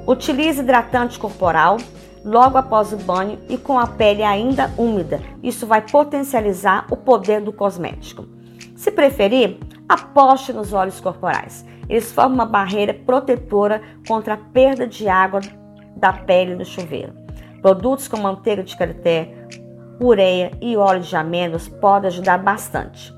Utilize 0.07 0.61
hidratante 0.61 1.19
corporal 1.19 1.79
logo 2.27 2.59
após 2.59 2.93
o 2.93 2.97
banho 2.97 3.39
e 3.49 3.57
com 3.57 3.79
a 3.79 3.87
pele 3.87 4.25
ainda 4.25 4.73
úmida. 4.77 5.23
Isso 5.43 5.65
vai 5.65 5.81
potencializar 5.81 6.87
o 6.91 6.97
poder 6.97 7.41
do 7.41 7.53
cosmético. 7.53 8.27
Se 8.75 8.91
preferir, 8.91 9.59
aposte 9.89 10.53
nos 10.53 10.73
óleos 10.73 11.01
corporais. 11.01 11.65
Eles 11.89 12.11
formam 12.11 12.35
uma 12.35 12.47
barreira 12.47 12.93
protetora 12.93 13.81
contra 14.09 14.35
a 14.35 14.37
perda 14.37 14.89
de 14.89 15.09
água 15.09 15.41
da 15.97 16.13
pele 16.13 16.57
do 16.57 16.65
chuveiro. 16.65 17.13
Produtos 17.63 18.09
como 18.09 18.25
manteiga 18.25 18.65
de 18.65 18.77
karité, 18.77 19.33
ureia 20.01 20.51
e 20.61 20.77
óleo 20.77 21.01
de 21.01 21.15
amêndoas 21.15 21.69
podem 21.69 22.09
ajudar 22.09 22.39
bastante. 22.39 23.15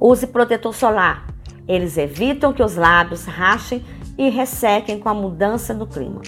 Use 0.00 0.26
protetor 0.26 0.74
solar. 0.74 1.26
Eles 1.68 1.98
evitam 1.98 2.54
que 2.54 2.62
os 2.62 2.76
lábios 2.76 3.26
rachem 3.26 3.84
e 4.16 4.30
ressequem 4.30 4.98
com 4.98 5.10
a 5.10 5.14
mudança 5.14 5.74
do 5.74 5.86
clima. 5.86 6.22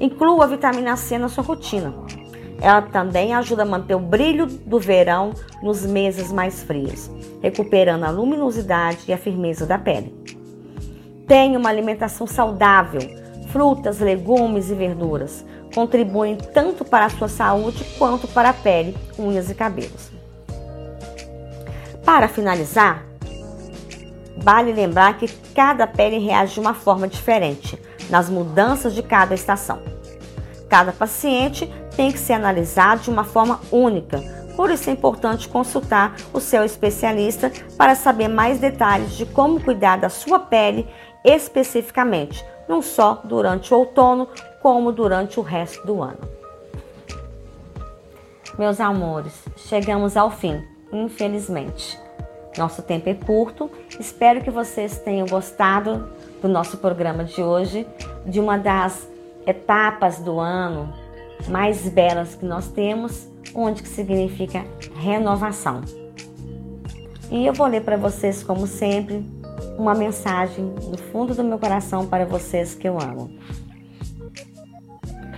Inclua 0.00 0.44
a 0.44 0.48
vitamina 0.48 0.96
C 0.96 1.18
na 1.18 1.28
sua 1.28 1.44
rotina. 1.44 1.92
Ela 2.58 2.80
também 2.80 3.34
ajuda 3.34 3.64
a 3.64 3.66
manter 3.66 3.94
o 3.94 4.00
brilho 4.00 4.46
do 4.46 4.78
verão 4.78 5.34
nos 5.62 5.84
meses 5.84 6.32
mais 6.32 6.62
frios, 6.62 7.10
recuperando 7.42 8.04
a 8.04 8.10
luminosidade 8.10 9.00
e 9.08 9.12
a 9.12 9.18
firmeza 9.18 9.66
da 9.66 9.78
pele. 9.78 10.14
Tenha 11.26 11.58
uma 11.58 11.68
alimentação 11.68 12.26
saudável. 12.26 13.00
Frutas, 13.48 14.00
legumes 14.00 14.70
e 14.70 14.74
verduras 14.74 15.44
contribuem 15.74 16.36
tanto 16.36 16.84
para 16.84 17.04
a 17.04 17.10
sua 17.10 17.28
saúde 17.28 17.84
quanto 17.98 18.26
para 18.28 18.50
a 18.50 18.54
pele, 18.54 18.96
unhas 19.18 19.50
e 19.50 19.54
cabelos. 19.54 20.10
Para 22.04 22.26
finalizar, 22.26 23.04
vale 24.36 24.72
lembrar 24.72 25.18
que 25.18 25.28
cada 25.54 25.86
pele 25.86 26.18
reage 26.18 26.54
de 26.54 26.60
uma 26.60 26.74
forma 26.74 27.06
diferente 27.06 27.78
nas 28.10 28.28
mudanças 28.28 28.94
de 28.94 29.02
cada 29.02 29.34
estação. 29.34 29.80
Cada 30.68 30.92
paciente 30.92 31.72
tem 31.96 32.12
que 32.12 32.18
ser 32.18 32.34
analisado 32.34 33.02
de 33.02 33.10
uma 33.10 33.24
forma 33.24 33.60
única, 33.72 34.20
por 34.56 34.70
isso 34.70 34.90
é 34.90 34.92
importante 34.92 35.48
consultar 35.48 36.16
o 36.32 36.40
seu 36.40 36.64
especialista 36.64 37.50
para 37.78 37.94
saber 37.94 38.28
mais 38.28 38.58
detalhes 38.58 39.12
de 39.12 39.24
como 39.24 39.58
cuidar 39.58 39.96
da 39.96 40.10
sua 40.10 40.38
pele 40.38 40.86
especificamente, 41.24 42.44
não 42.68 42.82
só 42.82 43.22
durante 43.24 43.72
o 43.72 43.78
outono, 43.78 44.28
como 44.60 44.92
durante 44.92 45.40
o 45.40 45.42
resto 45.42 45.86
do 45.86 46.02
ano. 46.02 46.18
Meus 48.58 48.80
amores, 48.80 49.32
chegamos 49.56 50.16
ao 50.16 50.30
fim, 50.30 50.62
infelizmente. 50.92 51.98
Nosso 52.58 52.82
tempo 52.82 53.08
é 53.08 53.14
curto, 53.14 53.70
espero 53.98 54.42
que 54.42 54.50
vocês 54.50 54.98
tenham 54.98 55.26
gostado 55.26 56.10
do 56.40 56.48
nosso 56.48 56.78
programa 56.78 57.24
de 57.24 57.42
hoje, 57.42 57.86
de 58.26 58.40
uma 58.40 58.56
das 58.56 59.08
etapas 59.46 60.18
do 60.18 60.38
ano 60.38 60.92
mais 61.48 61.88
belas 61.88 62.34
que 62.34 62.44
nós 62.44 62.68
temos, 62.68 63.28
onde 63.54 63.82
que 63.82 63.88
significa 63.88 64.64
renovação. 64.96 65.82
E 67.30 67.46
eu 67.46 67.52
vou 67.52 67.66
ler 67.66 67.82
para 67.82 67.96
vocês, 67.96 68.42
como 68.42 68.66
sempre, 68.66 69.24
uma 69.78 69.94
mensagem 69.94 70.74
do 70.74 70.98
fundo 70.98 71.34
do 71.34 71.44
meu 71.44 71.58
coração 71.58 72.06
para 72.06 72.26
vocês 72.26 72.74
que 72.74 72.88
eu 72.88 73.00
amo. 73.00 73.30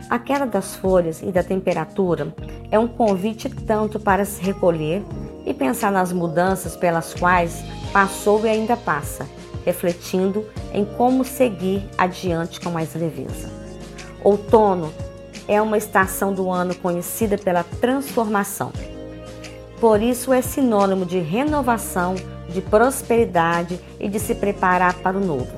A 0.08 0.18
queda 0.18 0.46
das 0.46 0.76
folhas 0.76 1.22
e 1.22 1.30
da 1.32 1.42
temperatura 1.42 2.34
é 2.70 2.78
um 2.78 2.88
convite 2.88 3.48
tanto 3.48 3.98
para 4.00 4.24
se 4.24 4.42
recolher 4.42 5.02
e 5.46 5.54
pensar 5.54 5.90
nas 5.90 6.12
mudanças 6.12 6.76
pelas 6.76 7.14
quais 7.14 7.62
passou 7.92 8.44
e 8.44 8.48
ainda 8.48 8.76
passa, 8.76 9.26
refletindo 9.64 10.44
em 10.72 10.84
como 10.84 11.24
seguir 11.24 11.88
adiante 11.96 12.60
com 12.60 12.70
mais 12.70 12.94
leveza. 12.94 13.50
Outono 14.24 14.92
é 15.46 15.60
uma 15.60 15.76
estação 15.76 16.32
do 16.32 16.50
ano 16.50 16.74
conhecida 16.74 17.36
pela 17.36 17.64
transformação. 17.64 18.72
Por 19.80 20.00
isso 20.00 20.32
é 20.32 20.40
sinônimo 20.40 21.04
de 21.04 21.18
renovação 21.18 22.14
de 22.48 22.60
prosperidade 22.60 23.80
e 23.98 24.08
de 24.08 24.20
se 24.20 24.34
preparar 24.34 24.94
para 24.94 25.16
o 25.16 25.24
novo. 25.24 25.50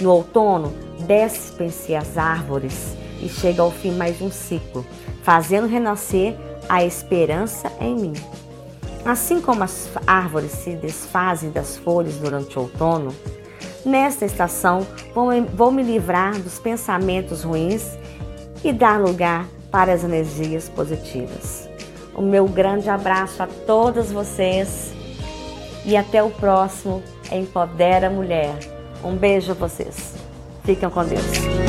No 0.00 0.10
outono, 0.10 0.72
descem-se 1.06 1.94
as 1.94 2.18
árvores 2.18 2.96
e 3.22 3.28
chega 3.28 3.62
ao 3.62 3.70
fim 3.70 3.92
mais 3.92 4.20
um 4.20 4.30
ciclo, 4.30 4.84
fazendo 5.22 5.68
renascer 5.68 6.34
a 6.68 6.84
esperança 6.84 7.70
em 7.80 7.94
mim. 7.94 8.12
Assim 9.04 9.40
como 9.40 9.62
as 9.62 9.88
árvores 10.06 10.50
se 10.50 10.74
desfazem 10.74 11.50
das 11.50 11.76
folhas 11.76 12.16
durante 12.16 12.58
o 12.58 12.62
outono, 12.62 13.14
nesta 13.84 14.24
estação 14.24 14.86
vou, 15.54 15.70
me 15.70 15.82
livrar 15.82 16.38
dos 16.40 16.58
pensamentos 16.58 17.42
ruins 17.42 17.98
e 18.62 18.72
dar 18.72 19.00
lugar 19.00 19.46
para 19.70 19.92
as 19.92 20.04
energias 20.04 20.68
positivas. 20.68 21.68
O 22.14 22.22
meu 22.22 22.46
grande 22.46 22.88
abraço 22.88 23.42
a 23.42 23.46
todas 23.66 24.12
vocês 24.12 24.92
e 25.84 25.96
até 25.96 26.22
o 26.22 26.30
próximo 26.30 27.02
Empodera 27.30 28.08
Mulher. 28.08 28.54
Um 29.02 29.16
beijo 29.16 29.52
a 29.52 29.54
vocês. 29.54 30.14
Fiquem 30.64 30.88
com 30.88 31.04
Deus. 31.04 31.63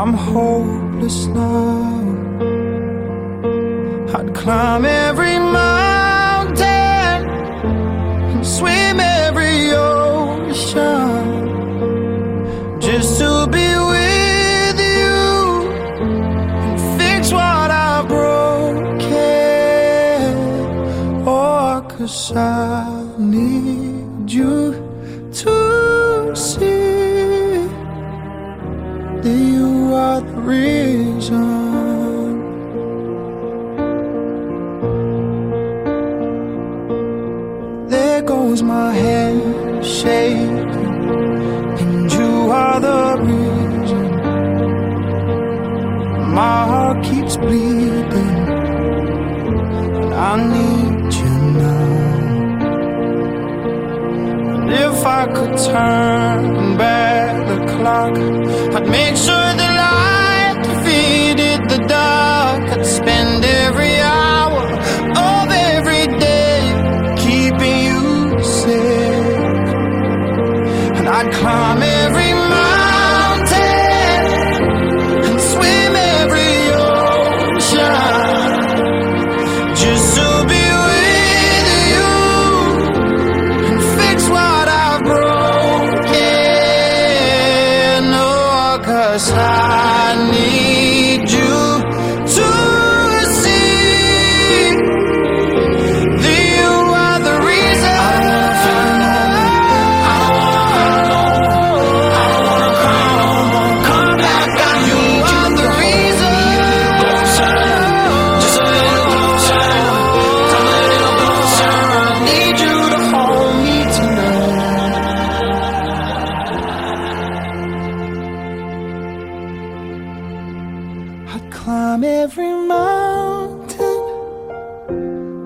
I'm 0.00 0.14
hopeless 0.14 1.26
now. 1.26 1.98
I'd 4.14 4.32
climb 4.32 4.84
every 4.84 5.36
mountain 5.40 5.67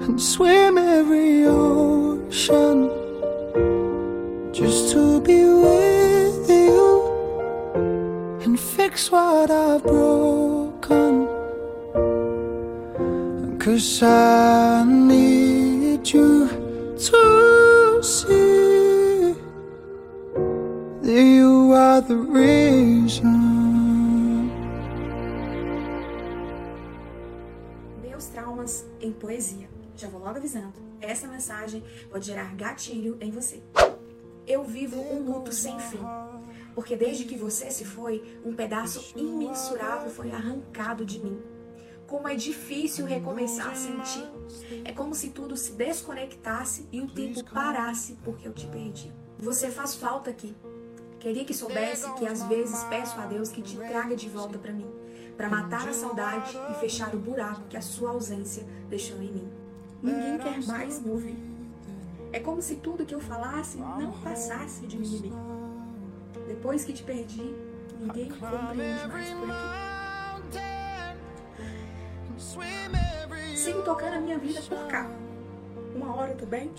and 0.05 0.21
swim 0.21 0.79
every 0.79 1.47
ocean 1.47 2.91
just 4.53 4.93
to 4.93 5.21
be 5.21 5.45
with 5.45 6.51
you 6.51 6.91
and 8.43 8.59
fix 8.59 9.13
what 9.13 9.49
I've 9.51 9.83
broken. 9.85 11.29
Cause 13.61 14.03
I 14.03 14.85
need 14.85 16.09
you 16.09 16.49
to 17.09 18.01
see 18.03 19.35
that 21.03 21.23
you 21.37 21.73
are 21.73 22.01
the 22.01 22.17
reason. 22.17 23.42
Essa 31.23 31.31
mensagem 31.31 31.85
pode 32.11 32.27
gerar 32.27 32.53
gatilho 32.57 33.17
em 33.21 33.31
você. 33.31 33.63
Eu 34.45 34.65
vivo 34.65 35.01
um 35.01 35.23
luto 35.23 35.53
sem 35.53 35.79
fim. 35.79 36.01
Porque 36.75 36.97
desde 36.97 37.27
que 37.27 37.37
você 37.37 37.71
se 37.71 37.85
foi, 37.85 38.41
um 38.45 38.53
pedaço 38.53 39.17
imensurável 39.17 40.11
foi 40.11 40.33
arrancado 40.33 41.05
de 41.05 41.21
mim. 41.21 41.41
Como 42.09 42.27
é 42.27 42.35
difícil 42.35 43.07
recomeçar 43.07 43.71
a 43.71 43.75
sentir. 43.77 44.29
É 44.85 44.93
como 44.93 45.15
se 45.15 45.31
tudo 45.31 45.57
se 45.57 45.73
desconectasse 45.73 46.89
e 46.91 47.01
o 47.01 47.07
tempo 47.07 47.45
parasse 47.45 48.19
porque 48.25 48.49
eu 48.49 48.53
te 48.53 48.67
perdi. 48.67 49.13
Você 49.39 49.71
faz 49.71 49.95
falta 49.95 50.29
aqui. 50.29 50.57
Queria 51.21 51.45
que 51.45 51.55
soubesse 51.55 52.13
que 52.15 52.27
às 52.27 52.43
vezes 52.49 52.83
peço 52.85 53.21
a 53.21 53.27
Deus 53.27 53.49
que 53.49 53.63
te 53.63 53.77
traga 53.77 54.17
de 54.17 54.29
volta 54.29 54.59
para 54.59 54.73
mim, 54.73 54.91
para 55.37 55.49
matar 55.49 55.89
a 55.89 55.93
saudade 55.93 56.59
e 56.73 56.75
fechar 56.81 57.15
o 57.15 57.19
buraco 57.21 57.69
que 57.69 57.77
a 57.77 57.83
sua 57.83 58.11
ausência 58.11 58.67
deixou 58.89 59.23
em 59.23 59.31
mim. 59.31 59.62
Ninguém 60.03 60.39
quer 60.39 60.67
mais 60.67 61.01
me 61.01 61.11
ouvir. 61.11 61.39
É 62.33 62.41
como 62.41 62.61
se 62.61 62.77
tudo 62.77 63.07
que 63.07 63.15
eu 63.15 63.21
falasse 63.21 63.77
não 63.79 64.13
passasse 64.21 64.87
de 64.87 64.99
mimimi. 64.99 65.33
Depois 66.49 66.85
que 66.85 66.93
te 66.93 67.03
perdi, 67.03 67.55
ninguém 68.01 68.29
compreende 68.29 69.07
mais 69.09 69.31
por 69.31 69.51
aqui. 69.51 69.93
Sigo 73.57 73.83
tocando 73.83 74.15
a 74.15 74.21
minha 74.21 74.39
vida 74.39 74.61
por 74.63 74.87
cá. 74.89 75.09
Uma 75.95 76.17
hora 76.17 76.33
eu 76.33 76.37
tô 76.37 76.47
bem, 76.47 76.71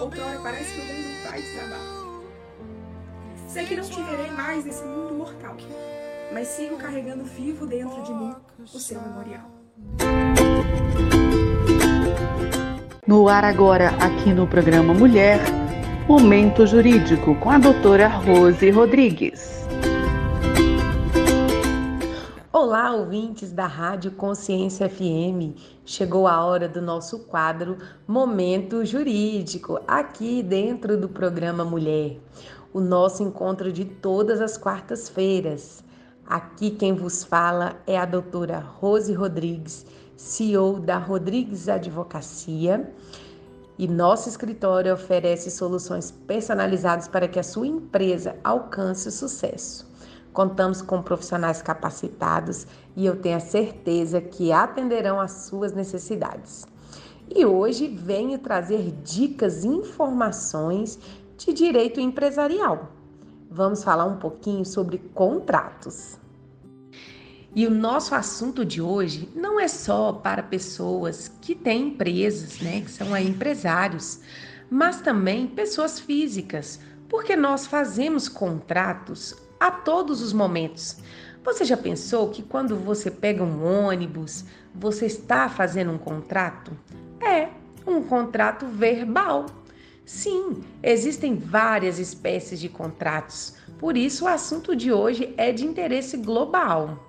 outra 0.00 0.24
hora 0.24 0.40
parece 0.40 0.74
que 0.74 0.80
eu 0.80 0.86
venho 0.86 1.08
um 1.08 1.12
de 1.12 1.52
trabalho. 1.58 2.24
Sei 3.48 3.64
que 3.66 3.76
não 3.76 3.84
te 3.84 4.02
verei 4.02 4.30
mais 4.32 4.64
nesse 4.64 4.82
mundo 4.82 5.14
mortal, 5.14 5.56
mas 6.32 6.48
sigo 6.48 6.76
carregando 6.76 7.24
vivo 7.24 7.66
dentro 7.66 8.02
de 8.02 8.12
mim 8.12 8.34
o 8.58 8.78
seu 8.78 9.00
memorial. 9.00 9.50
No 13.06 13.28
ar 13.28 13.44
agora, 13.44 13.90
aqui 14.00 14.34
no 14.34 14.48
programa 14.48 14.92
Mulher, 14.92 15.38
Momento 16.08 16.66
Jurídico 16.66 17.36
com 17.36 17.50
a 17.50 17.56
doutora 17.56 18.08
Rose 18.08 18.68
Rodrigues. 18.72 19.64
Olá, 22.52 22.92
ouvintes 22.92 23.52
da 23.52 23.64
Rádio 23.64 24.10
Consciência 24.10 24.88
FM. 24.88 25.54
Chegou 25.84 26.26
a 26.26 26.44
hora 26.44 26.68
do 26.68 26.82
nosso 26.82 27.20
quadro 27.20 27.78
Momento 28.08 28.84
Jurídico, 28.84 29.78
aqui 29.86 30.42
dentro 30.42 31.00
do 31.00 31.08
programa 31.08 31.64
Mulher. 31.64 32.18
O 32.74 32.80
nosso 32.80 33.22
encontro 33.22 33.72
de 33.72 33.84
todas 33.84 34.40
as 34.40 34.56
quartas-feiras. 34.56 35.84
Aqui 36.26 36.72
quem 36.72 36.92
vos 36.92 37.22
fala 37.22 37.76
é 37.86 37.96
a 37.96 38.04
doutora 38.04 38.58
Rose 38.58 39.14
Rodrigues, 39.14 39.86
CEO 40.16 40.80
da 40.80 40.98
Rodrigues 40.98 41.68
Advocacia. 41.68 42.92
E 43.78 43.86
nosso 43.86 44.28
escritório 44.28 44.94
oferece 44.94 45.50
soluções 45.50 46.10
personalizadas 46.10 47.06
para 47.06 47.28
que 47.28 47.38
a 47.38 47.42
sua 47.42 47.66
empresa 47.66 48.36
alcance 48.42 49.08
o 49.08 49.12
sucesso. 49.12 49.86
Contamos 50.32 50.80
com 50.80 51.02
profissionais 51.02 51.60
capacitados 51.60 52.66
e 52.94 53.04
eu 53.04 53.16
tenho 53.16 53.36
a 53.36 53.40
certeza 53.40 54.20
que 54.20 54.52
atenderão 54.52 55.20
às 55.20 55.32
suas 55.32 55.72
necessidades. 55.72 56.66
E 57.34 57.44
hoje 57.44 57.88
venho 57.88 58.38
trazer 58.38 58.92
dicas 59.02 59.64
e 59.64 59.68
informações 59.68 60.98
de 61.36 61.52
direito 61.52 62.00
empresarial. 62.00 62.88
Vamos 63.50 63.84
falar 63.84 64.04
um 64.04 64.16
pouquinho 64.16 64.64
sobre 64.64 64.98
contratos. 64.98 66.18
E 67.56 67.66
o 67.66 67.70
nosso 67.70 68.14
assunto 68.14 68.66
de 68.66 68.82
hoje 68.82 69.30
não 69.34 69.58
é 69.58 69.66
só 69.66 70.12
para 70.12 70.42
pessoas 70.42 71.32
que 71.40 71.54
têm 71.54 71.88
empresas, 71.88 72.60
né, 72.60 72.82
que 72.82 72.90
são 72.90 73.16
empresários, 73.16 74.20
mas 74.68 75.00
também 75.00 75.46
pessoas 75.46 75.98
físicas, 75.98 76.78
porque 77.08 77.34
nós 77.34 77.66
fazemos 77.66 78.28
contratos 78.28 79.34
a 79.58 79.70
todos 79.70 80.20
os 80.20 80.34
momentos. 80.34 80.98
Você 81.42 81.64
já 81.64 81.78
pensou 81.78 82.28
que 82.28 82.42
quando 82.42 82.76
você 82.76 83.10
pega 83.10 83.42
um 83.42 83.64
ônibus, 83.64 84.44
você 84.74 85.06
está 85.06 85.48
fazendo 85.48 85.92
um 85.92 85.98
contrato? 85.98 86.76
É, 87.22 87.48
um 87.86 88.02
contrato 88.02 88.66
verbal. 88.66 89.46
Sim, 90.04 90.62
existem 90.82 91.34
várias 91.34 91.98
espécies 91.98 92.60
de 92.60 92.68
contratos, 92.68 93.54
por 93.78 93.96
isso 93.96 94.26
o 94.26 94.28
assunto 94.28 94.76
de 94.76 94.92
hoje 94.92 95.32
é 95.38 95.52
de 95.52 95.64
interesse 95.64 96.18
global. 96.18 97.05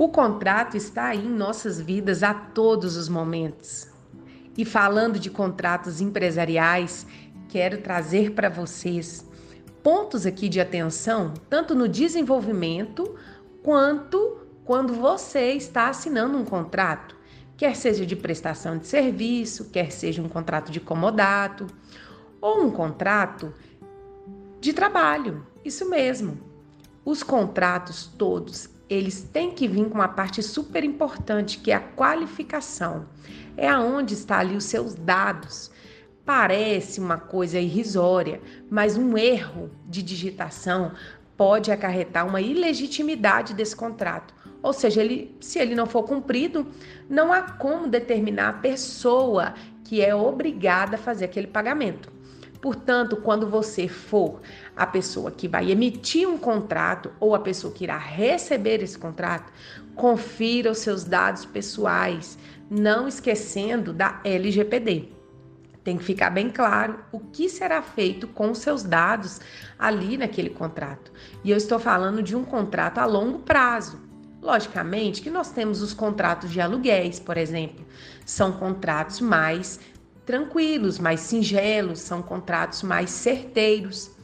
O 0.00 0.08
contrato 0.08 0.78
está 0.78 1.08
aí 1.08 1.26
em 1.26 1.28
nossas 1.28 1.78
vidas 1.78 2.22
a 2.22 2.32
todos 2.32 2.96
os 2.96 3.06
momentos. 3.06 3.86
E 4.56 4.64
falando 4.64 5.18
de 5.18 5.28
contratos 5.28 6.00
empresariais, 6.00 7.06
quero 7.50 7.82
trazer 7.82 8.32
para 8.32 8.48
vocês 8.48 9.28
pontos 9.82 10.24
aqui 10.24 10.48
de 10.48 10.58
atenção, 10.58 11.34
tanto 11.50 11.74
no 11.74 11.86
desenvolvimento 11.86 13.14
quanto 13.62 14.38
quando 14.64 14.94
você 14.94 15.52
está 15.52 15.90
assinando 15.90 16.38
um 16.38 16.46
contrato, 16.46 17.14
quer 17.54 17.76
seja 17.76 18.06
de 18.06 18.16
prestação 18.16 18.78
de 18.78 18.86
serviço, 18.86 19.66
quer 19.66 19.92
seja 19.92 20.22
um 20.22 20.30
contrato 20.30 20.72
de 20.72 20.80
comodato 20.80 21.66
ou 22.40 22.64
um 22.64 22.70
contrato 22.70 23.52
de 24.62 24.72
trabalho. 24.72 25.46
Isso 25.62 25.90
mesmo. 25.90 26.38
Os 27.04 27.22
contratos 27.22 28.06
todos, 28.16 28.79
eles 28.90 29.22
têm 29.22 29.52
que 29.52 29.68
vir 29.68 29.88
com 29.88 29.94
uma 29.94 30.08
parte 30.08 30.42
super 30.42 30.84
importante, 30.84 31.58
que 31.58 31.70
é 31.70 31.76
a 31.76 31.80
qualificação. 31.80 33.06
É 33.56 33.68
aonde 33.68 34.14
está 34.14 34.40
ali 34.40 34.56
os 34.56 34.64
seus 34.64 34.94
dados 34.94 35.70
Parece 36.24 37.00
uma 37.00 37.18
coisa 37.18 37.58
irrisória, 37.58 38.40
mas 38.70 38.96
um 38.96 39.18
erro 39.18 39.68
de 39.88 40.00
digitação 40.00 40.92
pode 41.36 41.72
acarretar 41.72 42.24
uma 42.24 42.40
ilegitimidade 42.40 43.52
desse 43.52 43.74
contrato. 43.74 44.32
Ou 44.62 44.72
seja, 44.72 45.00
ele, 45.00 45.36
se 45.40 45.58
ele 45.58 45.74
não 45.74 45.86
for 45.86 46.04
cumprido, 46.04 46.66
não 47.08 47.32
há 47.32 47.42
como 47.42 47.88
determinar 47.88 48.48
a 48.48 48.52
pessoa 48.52 49.54
que 49.82 50.02
é 50.02 50.14
obrigada 50.14 50.94
a 50.94 50.98
fazer 50.98 51.24
aquele 51.24 51.48
pagamento. 51.48 52.12
Portanto, 52.60 53.16
quando 53.16 53.48
você 53.48 53.88
for 53.88 54.40
a 54.80 54.86
pessoa 54.86 55.30
que 55.30 55.46
vai 55.46 55.70
emitir 55.70 56.26
um 56.26 56.38
contrato 56.38 57.12
ou 57.20 57.34
a 57.34 57.38
pessoa 57.38 57.70
que 57.70 57.84
irá 57.84 57.98
receber 57.98 58.82
esse 58.82 58.98
contrato, 58.98 59.52
confira 59.94 60.70
os 60.70 60.78
seus 60.78 61.04
dados 61.04 61.44
pessoais, 61.44 62.38
não 62.70 63.06
esquecendo 63.06 63.92
da 63.92 64.22
LGPD. 64.24 65.10
Tem 65.84 65.98
que 65.98 66.04
ficar 66.04 66.30
bem 66.30 66.48
claro 66.48 67.00
o 67.12 67.20
que 67.20 67.46
será 67.46 67.82
feito 67.82 68.26
com 68.26 68.54
seus 68.54 68.82
dados 68.82 69.38
ali 69.78 70.16
naquele 70.16 70.48
contrato. 70.48 71.12
E 71.44 71.50
eu 71.50 71.58
estou 71.58 71.78
falando 71.78 72.22
de 72.22 72.34
um 72.34 72.42
contrato 72.42 72.96
a 72.96 73.04
longo 73.04 73.40
prazo. 73.40 74.00
Logicamente 74.40 75.20
que 75.20 75.28
nós 75.28 75.50
temos 75.50 75.82
os 75.82 75.92
contratos 75.92 76.50
de 76.50 76.58
aluguéis, 76.58 77.20
por 77.20 77.36
exemplo, 77.36 77.84
são 78.24 78.52
contratos 78.52 79.20
mais 79.20 79.78
tranquilos, 80.24 80.98
mais 80.98 81.20
singelos, 81.20 81.98
são 81.98 82.22
contratos 82.22 82.82
mais 82.82 83.10
certeiros. 83.10 84.18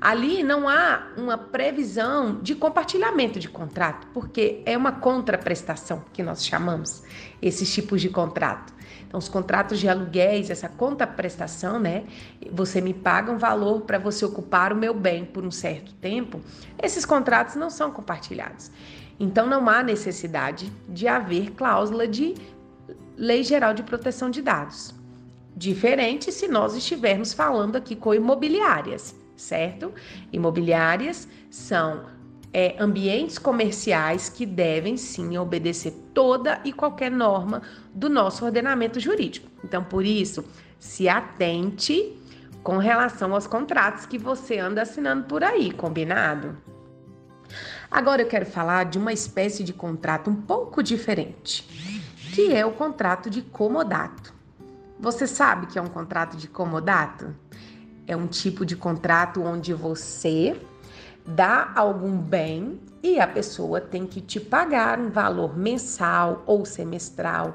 Ali 0.00 0.44
não 0.44 0.68
há 0.68 1.08
uma 1.16 1.36
previsão 1.36 2.38
de 2.40 2.54
compartilhamento 2.54 3.40
de 3.40 3.48
contrato, 3.48 4.06
porque 4.14 4.62
é 4.64 4.76
uma 4.76 4.92
contraprestação 4.92 6.04
que 6.12 6.22
nós 6.22 6.46
chamamos 6.46 7.02
esses 7.42 7.72
tipos 7.72 8.00
de 8.00 8.08
contrato. 8.08 8.72
Então, 9.06 9.18
os 9.18 9.28
contratos 9.28 9.80
de 9.80 9.88
aluguéis, 9.88 10.50
essa 10.50 10.68
conta 10.68 11.06
prestação, 11.06 11.80
né? 11.80 12.04
Você 12.52 12.80
me 12.80 12.94
paga 12.94 13.32
um 13.32 13.38
valor 13.38 13.80
para 13.80 13.98
você 13.98 14.24
ocupar 14.24 14.72
o 14.72 14.76
meu 14.76 14.94
bem 14.94 15.24
por 15.24 15.44
um 15.44 15.50
certo 15.50 15.92
tempo. 15.94 16.40
Esses 16.80 17.04
contratos 17.04 17.56
não 17.56 17.70
são 17.70 17.90
compartilhados. 17.90 18.70
Então, 19.18 19.46
não 19.46 19.68
há 19.68 19.82
necessidade 19.82 20.70
de 20.88 21.08
haver 21.08 21.52
cláusula 21.52 22.06
de 22.06 22.34
Lei 23.16 23.42
Geral 23.42 23.74
de 23.74 23.82
Proteção 23.82 24.30
de 24.30 24.42
Dados. 24.42 24.94
Diferente 25.56 26.30
se 26.30 26.46
nós 26.46 26.76
estivermos 26.76 27.32
falando 27.32 27.74
aqui 27.74 27.96
com 27.96 28.14
imobiliárias, 28.14 29.16
certo? 29.40 29.92
Imobiliárias 30.32 31.28
são 31.50 32.06
é, 32.52 32.76
ambientes 32.78 33.38
comerciais 33.38 34.28
que 34.28 34.44
devem 34.44 34.96
sim 34.96 35.36
obedecer 35.38 35.92
toda 36.12 36.60
e 36.64 36.72
qualquer 36.72 37.10
norma 37.10 37.62
do 37.94 38.08
nosso 38.08 38.44
ordenamento 38.44 38.98
jurídico. 38.98 39.48
Então, 39.64 39.84
por 39.84 40.04
isso, 40.04 40.44
se 40.78 41.08
atente 41.08 42.16
com 42.62 42.78
relação 42.78 43.34
aos 43.34 43.46
contratos 43.46 44.06
que 44.06 44.18
você 44.18 44.58
anda 44.58 44.82
assinando 44.82 45.24
por 45.24 45.42
aí, 45.42 45.70
combinado? 45.70 46.56
Agora 47.90 48.20
eu 48.20 48.28
quero 48.28 48.44
falar 48.44 48.84
de 48.84 48.98
uma 48.98 49.12
espécie 49.12 49.64
de 49.64 49.72
contrato 49.72 50.28
um 50.28 50.34
pouco 50.34 50.82
diferente, 50.82 51.62
que 52.34 52.52
é 52.52 52.64
o 52.66 52.72
contrato 52.72 53.30
de 53.30 53.40
comodato. 53.40 54.34
Você 55.00 55.26
sabe 55.26 55.66
que 55.66 55.78
é 55.78 55.82
um 55.82 55.86
contrato 55.86 56.36
de 56.36 56.48
comodato? 56.48 57.34
É 58.08 58.16
um 58.16 58.26
tipo 58.26 58.64
de 58.64 58.74
contrato 58.74 59.42
onde 59.42 59.74
você 59.74 60.58
dá 61.26 61.72
algum 61.76 62.16
bem 62.16 62.80
e 63.02 63.20
a 63.20 63.26
pessoa 63.26 63.82
tem 63.82 64.06
que 64.06 64.22
te 64.22 64.40
pagar 64.40 64.98
um 64.98 65.10
valor 65.10 65.56
mensal 65.56 66.42
ou 66.46 66.64
semestral, 66.64 67.54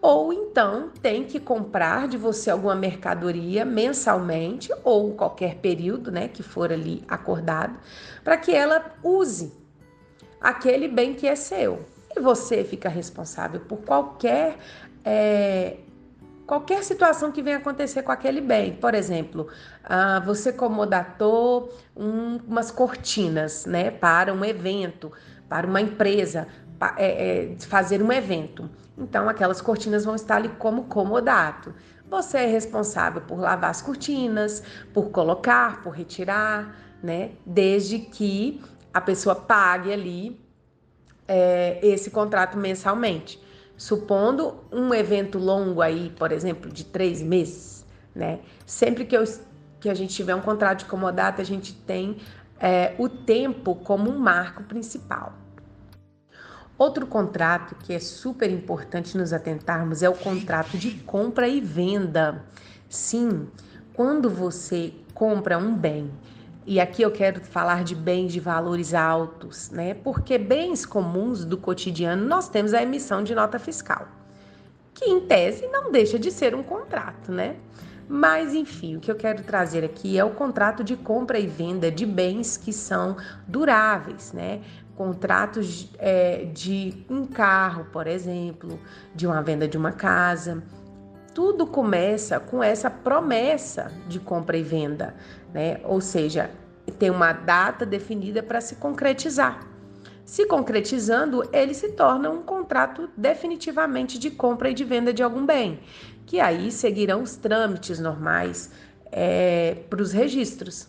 ou 0.00 0.32
então 0.32 0.90
tem 1.02 1.24
que 1.24 1.40
comprar 1.40 2.06
de 2.06 2.16
você 2.16 2.50
alguma 2.50 2.76
mercadoria 2.76 3.64
mensalmente 3.64 4.72
ou 4.84 5.12
qualquer 5.12 5.56
período, 5.56 6.12
né, 6.12 6.28
que 6.28 6.42
for 6.42 6.72
ali 6.72 7.02
acordado, 7.08 7.76
para 8.22 8.36
que 8.36 8.52
ela 8.52 8.92
use 9.02 9.52
aquele 10.40 10.86
bem 10.86 11.14
que 11.14 11.26
é 11.26 11.34
seu. 11.34 11.84
E 12.16 12.20
você 12.20 12.62
fica 12.62 12.88
responsável 12.88 13.60
por 13.60 13.78
qualquer 13.78 14.56
é, 15.04 15.78
qualquer 16.50 16.82
situação 16.82 17.30
que 17.30 17.40
venha 17.40 17.58
acontecer 17.58 18.02
com 18.02 18.10
aquele 18.10 18.40
bem. 18.40 18.74
Por 18.74 18.92
exemplo, 18.92 19.46
ah, 19.84 20.18
você 20.18 20.52
comodatou 20.52 21.72
um, 21.96 22.38
umas 22.38 22.72
cortinas 22.72 23.66
né, 23.66 23.92
para 23.92 24.34
um 24.34 24.44
evento, 24.44 25.12
para 25.48 25.64
uma 25.64 25.80
empresa 25.80 26.48
é, 26.96 27.52
é, 27.52 27.56
fazer 27.60 28.02
um 28.02 28.10
evento. 28.10 28.68
Então, 28.98 29.28
aquelas 29.28 29.60
cortinas 29.60 30.04
vão 30.04 30.16
estar 30.16 30.38
ali 30.38 30.48
como 30.48 30.86
comodato. 30.86 31.72
Você 32.10 32.38
é 32.38 32.46
responsável 32.46 33.22
por 33.22 33.38
lavar 33.38 33.70
as 33.70 33.80
cortinas, 33.80 34.60
por 34.92 35.10
colocar, 35.10 35.80
por 35.84 35.90
retirar, 35.90 36.76
né? 37.00 37.30
Desde 37.46 38.00
que 38.00 38.60
a 38.92 39.00
pessoa 39.00 39.36
pague 39.36 39.92
ali 39.92 40.44
é, 41.28 41.78
esse 41.80 42.10
contrato 42.10 42.58
mensalmente 42.58 43.40
supondo 43.80 44.62
um 44.70 44.92
evento 44.92 45.38
longo 45.38 45.80
aí, 45.80 46.10
por 46.18 46.32
exemplo, 46.32 46.70
de 46.70 46.84
três 46.84 47.22
meses, 47.22 47.82
né? 48.14 48.40
Sempre 48.66 49.06
que, 49.06 49.16
eu, 49.16 49.24
que 49.80 49.88
a 49.88 49.94
gente 49.94 50.14
tiver 50.14 50.34
um 50.34 50.42
contrato 50.42 50.80
de 50.80 50.84
comodato, 50.84 51.40
a 51.40 51.44
gente 51.44 51.72
tem 51.72 52.18
é, 52.58 52.94
o 52.98 53.08
tempo 53.08 53.74
como 53.74 54.10
um 54.10 54.18
marco 54.18 54.62
principal. 54.64 55.32
Outro 56.76 57.06
contrato 57.06 57.74
que 57.76 57.94
é 57.94 57.98
super 57.98 58.50
importante 58.50 59.16
nos 59.16 59.32
atentarmos 59.32 60.02
é 60.02 60.10
o 60.10 60.14
contrato 60.14 60.76
de 60.76 60.90
compra 61.00 61.48
e 61.48 61.58
venda. 61.58 62.44
Sim, 62.86 63.48
quando 63.94 64.28
você 64.28 64.92
compra 65.14 65.56
um 65.56 65.74
bem 65.74 66.10
e 66.70 66.78
aqui 66.78 67.02
eu 67.02 67.10
quero 67.10 67.40
falar 67.40 67.82
de 67.82 67.96
bens 67.96 68.32
de 68.32 68.38
valores 68.38 68.94
altos, 68.94 69.70
né? 69.70 69.92
Porque 69.92 70.38
bens 70.38 70.86
comuns 70.86 71.44
do 71.44 71.58
cotidiano 71.58 72.24
nós 72.24 72.48
temos 72.48 72.72
a 72.72 72.80
emissão 72.80 73.24
de 73.24 73.34
nota 73.34 73.58
fiscal, 73.58 74.06
que 74.94 75.04
em 75.04 75.18
tese 75.26 75.66
não 75.66 75.90
deixa 75.90 76.16
de 76.16 76.30
ser 76.30 76.54
um 76.54 76.62
contrato, 76.62 77.32
né? 77.32 77.56
Mas 78.08 78.54
enfim, 78.54 78.94
o 78.94 79.00
que 79.00 79.10
eu 79.10 79.16
quero 79.16 79.42
trazer 79.42 79.84
aqui 79.84 80.16
é 80.16 80.22
o 80.22 80.30
contrato 80.30 80.84
de 80.84 80.96
compra 80.96 81.40
e 81.40 81.46
venda 81.48 81.90
de 81.90 82.06
bens 82.06 82.56
que 82.56 82.72
são 82.72 83.16
duráveis, 83.48 84.32
né? 84.32 84.60
Contratos 84.94 85.90
é, 85.98 86.44
de 86.54 87.04
um 87.10 87.26
carro, 87.26 87.86
por 87.86 88.06
exemplo, 88.06 88.78
de 89.12 89.26
uma 89.26 89.42
venda 89.42 89.66
de 89.66 89.76
uma 89.76 89.90
casa. 89.90 90.62
Tudo 91.34 91.66
começa 91.66 92.38
com 92.38 92.62
essa 92.62 92.88
promessa 92.88 93.90
de 94.06 94.20
compra 94.20 94.56
e 94.56 94.62
venda, 94.62 95.16
né? 95.52 95.80
Ou 95.84 96.00
seja, 96.00 96.50
tem 96.90 97.10
uma 97.10 97.32
data 97.32 97.86
definida 97.86 98.42
para 98.42 98.60
se 98.60 98.76
concretizar. 98.76 99.66
Se 100.24 100.46
concretizando, 100.46 101.42
ele 101.52 101.74
se 101.74 101.88
torna 101.90 102.30
um 102.30 102.42
contrato 102.42 103.10
definitivamente 103.16 104.18
de 104.18 104.30
compra 104.30 104.70
e 104.70 104.74
de 104.74 104.84
venda 104.84 105.12
de 105.12 105.22
algum 105.22 105.44
bem, 105.44 105.80
que 106.24 106.38
aí 106.38 106.70
seguirão 106.70 107.22
os 107.22 107.34
trâmites 107.34 107.98
normais 107.98 108.70
é, 109.10 109.78
para 109.90 110.00
os 110.00 110.12
registros. 110.12 110.86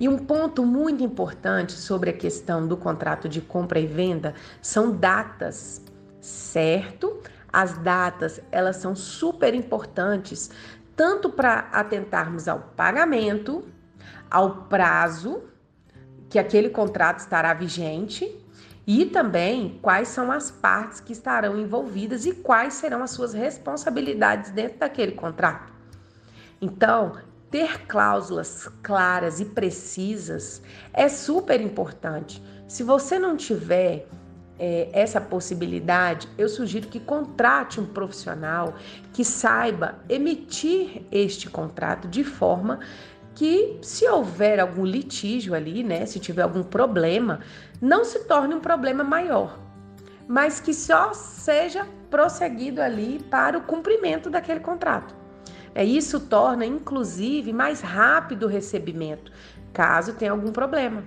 E 0.00 0.08
um 0.08 0.16
ponto 0.16 0.64
muito 0.64 1.02
importante 1.02 1.72
sobre 1.72 2.10
a 2.10 2.12
questão 2.12 2.66
do 2.66 2.76
contrato 2.76 3.28
de 3.28 3.40
compra 3.40 3.78
e 3.78 3.86
venda 3.86 4.32
são 4.62 4.90
datas, 4.90 5.82
certo? 6.20 7.20
As 7.52 7.76
datas, 7.78 8.40
elas 8.50 8.76
são 8.76 8.94
super 8.94 9.54
importantes, 9.54 10.50
tanto 10.94 11.28
para 11.28 11.68
atentarmos 11.72 12.48
ao 12.48 12.60
pagamento, 12.76 13.64
ao 14.30 14.64
prazo 14.64 15.42
que 16.28 16.38
aquele 16.38 16.68
contrato 16.68 17.20
estará 17.20 17.54
vigente 17.54 18.36
e 18.86 19.04
também 19.06 19.78
quais 19.82 20.08
são 20.08 20.32
as 20.32 20.50
partes 20.50 21.00
que 21.00 21.12
estarão 21.12 21.58
envolvidas 21.58 22.24
e 22.24 22.32
quais 22.32 22.74
serão 22.74 23.02
as 23.02 23.10
suas 23.10 23.34
responsabilidades 23.34 24.50
dentro 24.50 24.78
daquele 24.78 25.12
contrato. 25.12 25.72
Então, 26.60 27.12
ter 27.50 27.86
cláusulas 27.86 28.68
claras 28.82 29.40
e 29.40 29.44
precisas 29.44 30.62
é 30.92 31.08
super 31.08 31.60
importante. 31.60 32.42
Se 32.66 32.82
você 32.82 33.18
não 33.18 33.36
tiver 33.36 34.06
é, 34.58 34.88
essa 34.92 35.20
possibilidade, 35.20 36.28
eu 36.36 36.48
sugiro 36.48 36.88
que 36.88 36.98
contrate 36.98 37.80
um 37.80 37.86
profissional 37.86 38.74
que 39.12 39.24
saiba 39.24 39.98
emitir 40.08 41.02
este 41.12 41.48
contrato 41.48 42.08
de 42.08 42.24
forma 42.24 42.80
que, 43.38 43.78
se 43.82 44.04
houver 44.04 44.58
algum 44.58 44.84
litígio 44.84 45.54
ali, 45.54 45.84
né, 45.84 46.04
se 46.06 46.18
tiver 46.18 46.42
algum 46.42 46.64
problema, 46.64 47.38
não 47.80 48.04
se 48.04 48.24
torne 48.24 48.52
um 48.52 48.58
problema 48.58 49.04
maior, 49.04 49.56
mas 50.26 50.58
que 50.58 50.74
só 50.74 51.14
seja 51.14 51.86
prosseguido 52.10 52.82
ali 52.82 53.22
para 53.30 53.56
o 53.56 53.60
cumprimento 53.60 54.28
daquele 54.28 54.58
contrato. 54.58 55.14
É, 55.72 55.84
isso 55.84 56.18
torna, 56.18 56.66
inclusive, 56.66 57.52
mais 57.52 57.80
rápido 57.80 58.46
o 58.46 58.48
recebimento, 58.48 59.30
caso 59.72 60.14
tenha 60.14 60.32
algum 60.32 60.50
problema, 60.50 61.04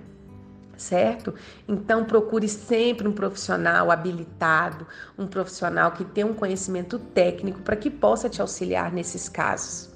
certo? 0.74 1.34
Então, 1.68 2.02
procure 2.02 2.48
sempre 2.48 3.06
um 3.06 3.12
profissional 3.12 3.90
habilitado, 3.90 4.86
um 5.18 5.26
profissional 5.26 5.92
que 5.92 6.02
tenha 6.02 6.26
um 6.26 6.32
conhecimento 6.32 6.98
técnico 6.98 7.60
para 7.60 7.76
que 7.76 7.90
possa 7.90 8.30
te 8.30 8.40
auxiliar 8.40 8.90
nesses 8.90 9.28
casos. 9.28 9.90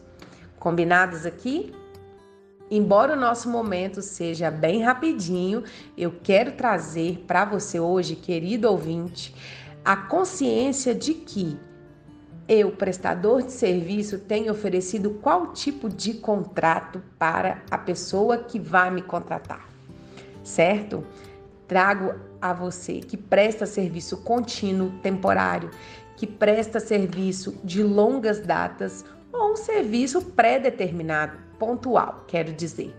Combinados 0.59 1.25
aqui? 1.25 1.73
Embora 2.71 3.13
o 3.13 3.21
nosso 3.21 3.49
momento 3.49 4.03
seja 4.03 4.51
bem 4.51 4.83
rapidinho, 4.83 5.63
eu 5.97 6.13
quero 6.23 6.53
trazer 6.53 7.25
para 7.25 7.45
você 7.45 7.79
hoje, 7.79 8.17
querido 8.17 8.69
ouvinte, 8.69 9.33
a 9.85 9.97
consciência 9.97 10.93
de 10.93 11.15
que 11.15 11.57
eu, 12.49 12.73
prestador 12.73 13.43
de 13.43 13.53
serviço, 13.53 14.19
tenho 14.19 14.53
oferecido 14.53 15.11
qual 15.11 15.53
tipo 15.53 15.89
de 15.89 16.15
contrato 16.15 17.01
para 17.17 17.63
a 17.71 17.79
pessoa 17.79 18.39
que 18.39 18.59
vai 18.59 18.91
me 18.91 19.03
contratar, 19.03 19.69
certo? 20.43 21.05
Trago 21.69 22.15
a 22.41 22.53
você 22.53 22.95
que 22.95 23.17
presta 23.17 23.65
serviço 23.65 24.19
contínuo, 24.19 24.93
temporário, 25.03 25.71
que 26.17 26.27
presta 26.27 26.81
serviço 26.81 27.59
de 27.63 27.83
longas 27.83 28.41
datas 28.41 29.05
ou 29.33 29.53
um 29.53 29.57
serviço 29.57 30.21
pré-determinado, 30.23 31.46
pontual, 31.59 32.25
quero 32.27 32.53
dizer. 32.53 32.95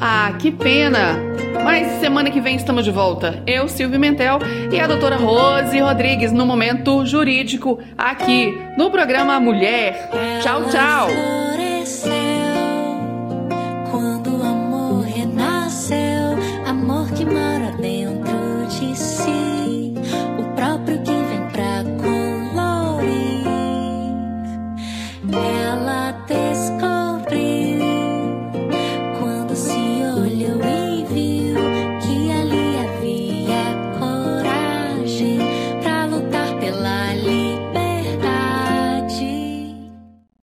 Ah, 0.00 0.32
que 0.38 0.52
pena! 0.52 1.18
Mas 1.64 2.00
semana 2.00 2.30
que 2.30 2.40
vem 2.40 2.54
estamos 2.54 2.84
de 2.84 2.90
volta. 2.90 3.42
Eu, 3.46 3.66
Silvio 3.66 3.98
Mentel 3.98 4.38
e 4.70 4.78
a 4.78 4.86
doutora 4.86 5.16
Rose 5.16 5.80
Rodrigues 5.80 6.32
no 6.32 6.46
Momento 6.46 7.04
Jurídico, 7.04 7.80
aqui 7.96 8.56
no 8.76 8.90
programa 8.90 9.40
Mulher. 9.40 10.10
Tchau, 10.42 10.64
tchau! 10.68 11.65